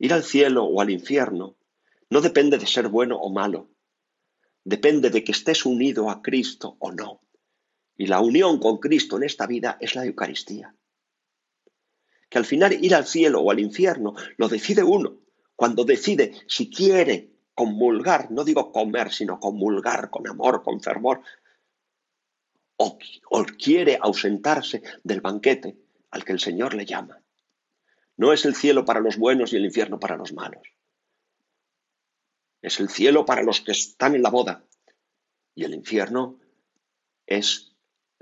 Ir 0.00 0.12
al 0.12 0.24
cielo 0.24 0.64
o 0.64 0.80
al 0.80 0.90
infierno 0.90 1.56
no 2.10 2.20
depende 2.20 2.58
de 2.58 2.66
ser 2.66 2.88
bueno 2.88 3.16
o 3.18 3.30
malo. 3.30 3.70
Depende 4.64 5.10
de 5.10 5.22
que 5.22 5.32
estés 5.32 5.64
unido 5.64 6.10
a 6.10 6.22
Cristo 6.22 6.76
o 6.80 6.90
no. 6.90 7.20
Y 7.98 8.06
la 8.06 8.20
unión 8.20 8.60
con 8.60 8.78
Cristo 8.78 9.16
en 9.16 9.24
esta 9.24 9.46
vida 9.46 9.76
es 9.80 9.94
la 9.96 10.06
Eucaristía. 10.06 10.74
Que 12.30 12.38
al 12.38 12.46
final 12.46 12.72
ir 12.82 12.94
al 12.94 13.06
cielo 13.06 13.42
o 13.42 13.50
al 13.50 13.58
infierno 13.58 14.14
lo 14.36 14.48
decide 14.48 14.84
uno, 14.84 15.18
cuando 15.56 15.84
decide 15.84 16.32
si 16.46 16.70
quiere 16.70 17.32
comulgar, 17.54 18.30
no 18.30 18.44
digo 18.44 18.70
comer, 18.70 19.12
sino 19.12 19.40
comulgar 19.40 20.10
con 20.10 20.28
amor, 20.28 20.62
con 20.62 20.80
fervor, 20.80 21.22
o, 22.76 22.96
quiere 23.58 23.98
ausentarse 24.00 24.82
del 25.02 25.20
banquete 25.20 25.76
al 26.12 26.24
que 26.24 26.32
el 26.32 26.38
Señor 26.38 26.74
le 26.74 26.86
llama. 26.86 27.20
No 28.16 28.32
es 28.32 28.44
el 28.44 28.54
cielo 28.54 28.84
para 28.84 29.00
los 29.00 29.16
buenos 29.16 29.52
y 29.52 29.56
el 29.56 29.64
infierno 29.64 29.98
para 29.98 30.16
los 30.16 30.32
malos. 30.32 30.62
Es 32.62 32.78
el 32.78 32.88
cielo 32.88 33.24
para 33.24 33.42
los 33.42 33.60
que 33.60 33.72
están 33.72 34.14
en 34.14 34.22
la 34.22 34.30
boda 34.30 34.64
y 35.56 35.64
el 35.64 35.74
infierno 35.74 36.38
es 37.26 37.67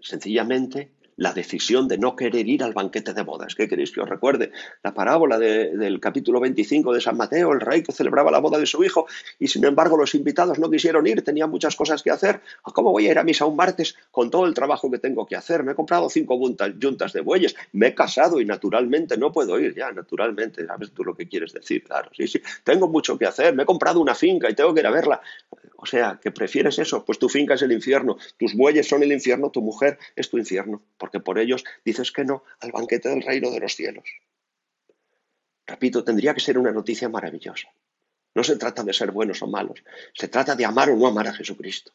sencillamente 0.00 0.95
la 1.16 1.32
decisión 1.32 1.88
de 1.88 1.98
no 1.98 2.14
querer 2.14 2.46
ir 2.48 2.62
al 2.62 2.72
banquete 2.72 3.14
de 3.14 3.22
bodas. 3.22 3.54
¿Qué 3.54 3.68
queréis 3.68 3.90
que 3.90 4.00
os 4.00 4.08
recuerde? 4.08 4.52
La 4.82 4.94
parábola 4.94 5.38
del 5.38 6.00
capítulo 6.00 6.40
25 6.40 6.92
de 6.92 7.00
San 7.00 7.16
Mateo, 7.16 7.52
el 7.52 7.60
rey 7.60 7.82
que 7.82 7.92
celebraba 7.92 8.30
la 8.30 8.38
boda 8.38 8.58
de 8.58 8.66
su 8.66 8.84
hijo 8.84 9.06
y 9.38 9.48
sin 9.48 9.64
embargo 9.64 9.96
los 9.96 10.14
invitados 10.14 10.58
no 10.58 10.70
quisieron 10.70 11.06
ir, 11.06 11.22
tenían 11.22 11.50
muchas 11.50 11.74
cosas 11.74 12.02
que 12.02 12.10
hacer. 12.10 12.40
¿Cómo 12.62 12.92
voy 12.92 13.06
a 13.08 13.12
ir 13.12 13.18
a 13.18 13.24
misa 13.24 13.46
un 13.46 13.56
martes 13.56 13.96
con 14.10 14.30
todo 14.30 14.46
el 14.46 14.54
trabajo 14.54 14.90
que 14.90 14.98
tengo 14.98 15.26
que 15.26 15.36
hacer? 15.36 15.62
Me 15.62 15.72
he 15.72 15.74
comprado 15.74 16.08
cinco 16.10 16.38
juntas 16.38 17.12
de 17.12 17.20
bueyes, 17.20 17.56
me 17.72 17.88
he 17.88 17.94
casado 17.94 18.40
y 18.40 18.44
naturalmente 18.44 19.16
no 19.16 19.32
puedo 19.32 19.58
ir 19.58 19.74
ya, 19.74 19.90
naturalmente. 19.92 20.66
Sabes 20.66 20.92
tú 20.92 21.04
lo 21.04 21.14
que 21.14 21.26
quieres 21.28 21.52
decir, 21.52 21.82
claro. 21.82 22.10
Sí, 22.14 22.26
sí, 22.26 22.42
tengo 22.62 22.88
mucho 22.88 23.18
que 23.18 23.26
hacer, 23.26 23.54
me 23.54 23.62
he 23.62 23.66
comprado 23.66 24.00
una 24.00 24.14
finca 24.14 24.50
y 24.50 24.54
tengo 24.54 24.74
que 24.74 24.80
ir 24.80 24.86
a 24.86 24.90
verla. 24.90 25.20
O 25.76 25.86
sea, 25.86 26.18
¿que 26.20 26.30
prefieres 26.30 26.78
eso? 26.78 27.04
Pues 27.04 27.18
tu 27.18 27.28
finca 27.28 27.54
es 27.54 27.62
el 27.62 27.72
infierno, 27.72 28.16
tus 28.38 28.54
bueyes 28.54 28.88
son 28.88 29.02
el 29.02 29.12
infierno, 29.12 29.50
tu 29.50 29.62
mujer 29.62 29.98
es 30.16 30.28
tu 30.30 30.38
infierno, 30.38 30.82
porque 31.06 31.20
por 31.20 31.38
ellos 31.38 31.62
dices 31.84 32.10
que 32.10 32.24
no 32.24 32.42
al 32.58 32.72
banquete 32.72 33.08
del 33.08 33.22
reino 33.22 33.52
de 33.52 33.60
los 33.60 33.76
cielos. 33.76 34.08
Repito, 35.64 36.02
tendría 36.02 36.34
que 36.34 36.40
ser 36.40 36.58
una 36.58 36.72
noticia 36.72 37.08
maravillosa. 37.08 37.68
No 38.34 38.42
se 38.42 38.56
trata 38.56 38.82
de 38.82 38.92
ser 38.92 39.12
buenos 39.12 39.40
o 39.42 39.46
malos, 39.46 39.84
se 40.12 40.26
trata 40.26 40.56
de 40.56 40.64
amar 40.64 40.90
o 40.90 40.96
no 40.96 41.06
amar 41.06 41.28
a 41.28 41.32
Jesucristo. 41.32 41.92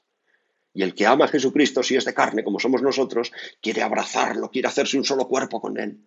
Y 0.74 0.82
el 0.84 0.96
que 0.96 1.06
ama 1.06 1.26
a 1.26 1.28
Jesucristo, 1.28 1.84
si 1.84 1.98
es 1.98 2.06
de 2.06 2.14
carne 2.14 2.42
como 2.42 2.58
somos 2.58 2.82
nosotros, 2.82 3.34
quiere 3.62 3.82
abrazarlo, 3.82 4.50
quiere 4.50 4.70
hacerse 4.70 4.98
un 4.98 5.04
solo 5.04 5.28
cuerpo 5.28 5.60
con 5.60 5.78
él. 5.78 6.00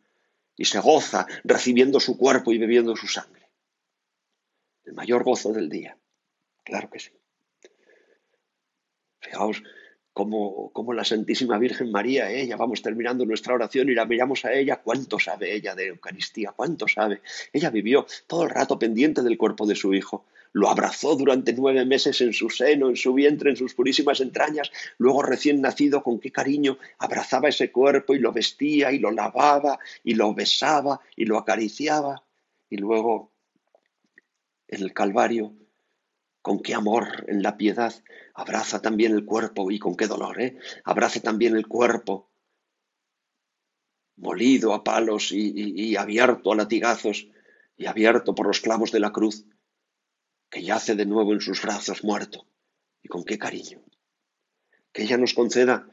Y 0.56 0.64
se 0.64 0.80
goza 0.80 1.26
recibiendo 1.44 2.00
su 2.00 2.16
cuerpo 2.16 2.52
y 2.52 2.58
bebiendo 2.58 2.96
su 2.96 3.06
sangre. 3.06 3.50
El 4.84 4.94
mayor 4.94 5.24
gozo 5.24 5.52
del 5.52 5.68
día. 5.68 5.98
Claro 6.64 6.88
que 6.88 7.00
sí. 7.00 7.10
Fijaos 9.20 9.62
como, 10.14 10.92
la 10.94 11.04
Santísima 11.04 11.58
Virgen 11.58 11.90
María, 11.90 12.30
ella, 12.30 12.56
vamos 12.56 12.80
terminando 12.82 13.26
nuestra 13.26 13.52
oración 13.52 13.88
y 13.88 13.94
la 13.94 14.06
miramos 14.06 14.44
a 14.44 14.52
ella, 14.52 14.80
cuánto 14.80 15.18
sabe 15.18 15.52
ella 15.52 15.74
de 15.74 15.88
Eucaristía, 15.88 16.52
cuánto 16.54 16.86
sabe. 16.86 17.20
Ella 17.52 17.70
vivió 17.70 18.06
todo 18.28 18.44
el 18.44 18.50
rato 18.50 18.78
pendiente 18.78 19.22
del 19.22 19.36
cuerpo 19.36 19.66
de 19.66 19.74
su 19.74 19.92
hijo, 19.92 20.24
lo 20.52 20.68
abrazó 20.68 21.16
durante 21.16 21.52
nueve 21.52 21.84
meses 21.84 22.20
en 22.20 22.32
su 22.32 22.48
seno, 22.48 22.88
en 22.88 22.96
su 22.96 23.12
vientre, 23.12 23.50
en 23.50 23.56
sus 23.56 23.74
purísimas 23.74 24.20
entrañas, 24.20 24.70
luego 24.98 25.20
recién 25.24 25.60
nacido, 25.60 26.04
con 26.04 26.20
qué 26.20 26.30
cariño 26.30 26.78
abrazaba 26.98 27.48
ese 27.48 27.72
cuerpo 27.72 28.14
y 28.14 28.20
lo 28.20 28.32
vestía 28.32 28.92
y 28.92 29.00
lo 29.00 29.10
lavaba 29.10 29.80
y 30.04 30.14
lo 30.14 30.32
besaba 30.32 31.00
y 31.16 31.24
lo 31.24 31.38
acariciaba, 31.38 32.22
y 32.70 32.76
luego 32.76 33.32
en 34.68 34.82
el 34.82 34.92
Calvario 34.92 35.54
con 36.44 36.60
qué 36.60 36.74
amor 36.74 37.24
en 37.26 37.42
la 37.42 37.56
piedad 37.56 37.94
abraza 38.34 38.82
también 38.82 39.12
el 39.12 39.24
cuerpo 39.24 39.70
y 39.70 39.78
con 39.78 39.96
qué 39.96 40.06
dolor, 40.06 40.42
¿eh? 40.42 40.58
Abraza 40.84 41.20
también 41.20 41.56
el 41.56 41.66
cuerpo, 41.66 42.30
molido 44.16 44.74
a 44.74 44.84
palos 44.84 45.32
y, 45.32 45.52
y 45.56 45.96
abierto 45.96 46.52
a 46.52 46.56
latigazos 46.56 47.28
y 47.78 47.86
abierto 47.86 48.34
por 48.34 48.46
los 48.46 48.60
clavos 48.60 48.92
de 48.92 49.00
la 49.00 49.10
cruz, 49.10 49.46
que 50.50 50.62
yace 50.62 50.94
de 50.94 51.06
nuevo 51.06 51.32
en 51.32 51.40
sus 51.40 51.62
brazos 51.62 52.04
muerto. 52.04 52.46
Y 53.02 53.08
con 53.08 53.24
qué 53.24 53.38
cariño. 53.38 53.82
Que 54.92 55.04
ella 55.04 55.16
nos 55.16 55.32
conceda, 55.32 55.88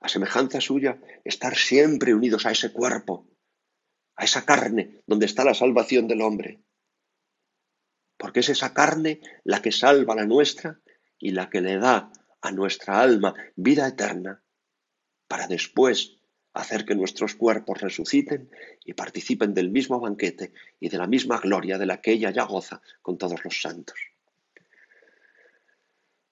a 0.00 0.08
semejanza 0.08 0.60
suya, 0.60 1.00
estar 1.22 1.54
siempre 1.54 2.14
unidos 2.14 2.46
a 2.46 2.50
ese 2.50 2.72
cuerpo, 2.72 3.28
a 4.16 4.24
esa 4.24 4.44
carne 4.44 5.04
donde 5.06 5.26
está 5.26 5.44
la 5.44 5.54
salvación 5.54 6.08
del 6.08 6.22
hombre 6.22 6.64
porque 8.18 8.40
es 8.40 8.50
esa 8.50 8.74
carne 8.74 9.20
la 9.44 9.62
que 9.62 9.72
salva 9.72 10.14
la 10.14 10.26
nuestra 10.26 10.80
y 11.18 11.30
la 11.30 11.48
que 11.48 11.62
le 11.62 11.78
da 11.78 12.12
a 12.42 12.52
nuestra 12.52 13.00
alma 13.00 13.34
vida 13.56 13.88
eterna, 13.88 14.42
para 15.26 15.46
después 15.46 16.18
hacer 16.52 16.84
que 16.84 16.94
nuestros 16.94 17.34
cuerpos 17.34 17.80
resuciten 17.80 18.50
y 18.84 18.94
participen 18.94 19.54
del 19.54 19.70
mismo 19.70 20.00
banquete 20.00 20.52
y 20.80 20.88
de 20.88 20.98
la 20.98 21.06
misma 21.06 21.38
gloria 21.38 21.78
de 21.78 21.86
la 21.86 22.00
que 22.00 22.12
ella 22.12 22.30
ya 22.30 22.44
goza 22.44 22.82
con 23.02 23.16
todos 23.16 23.44
los 23.44 23.60
santos. 23.60 23.98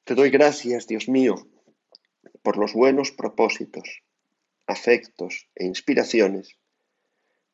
Te 0.05 0.15
doy 0.15 0.31
gracias, 0.31 0.87
Dios 0.87 1.09
mío, 1.09 1.49
por 2.43 2.57
los 2.57 2.73
buenos 2.75 3.13
propósitos, 3.13 4.03
afectos 4.67 5.49
e 5.55 5.65
inspiraciones 5.67 6.57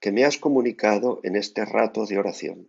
que 0.00 0.12
me 0.12 0.24
has 0.24 0.36
comunicado 0.38 1.20
en 1.22 1.36
este 1.36 1.64
rato 1.64 2.06
de 2.06 2.18
oración. 2.18 2.68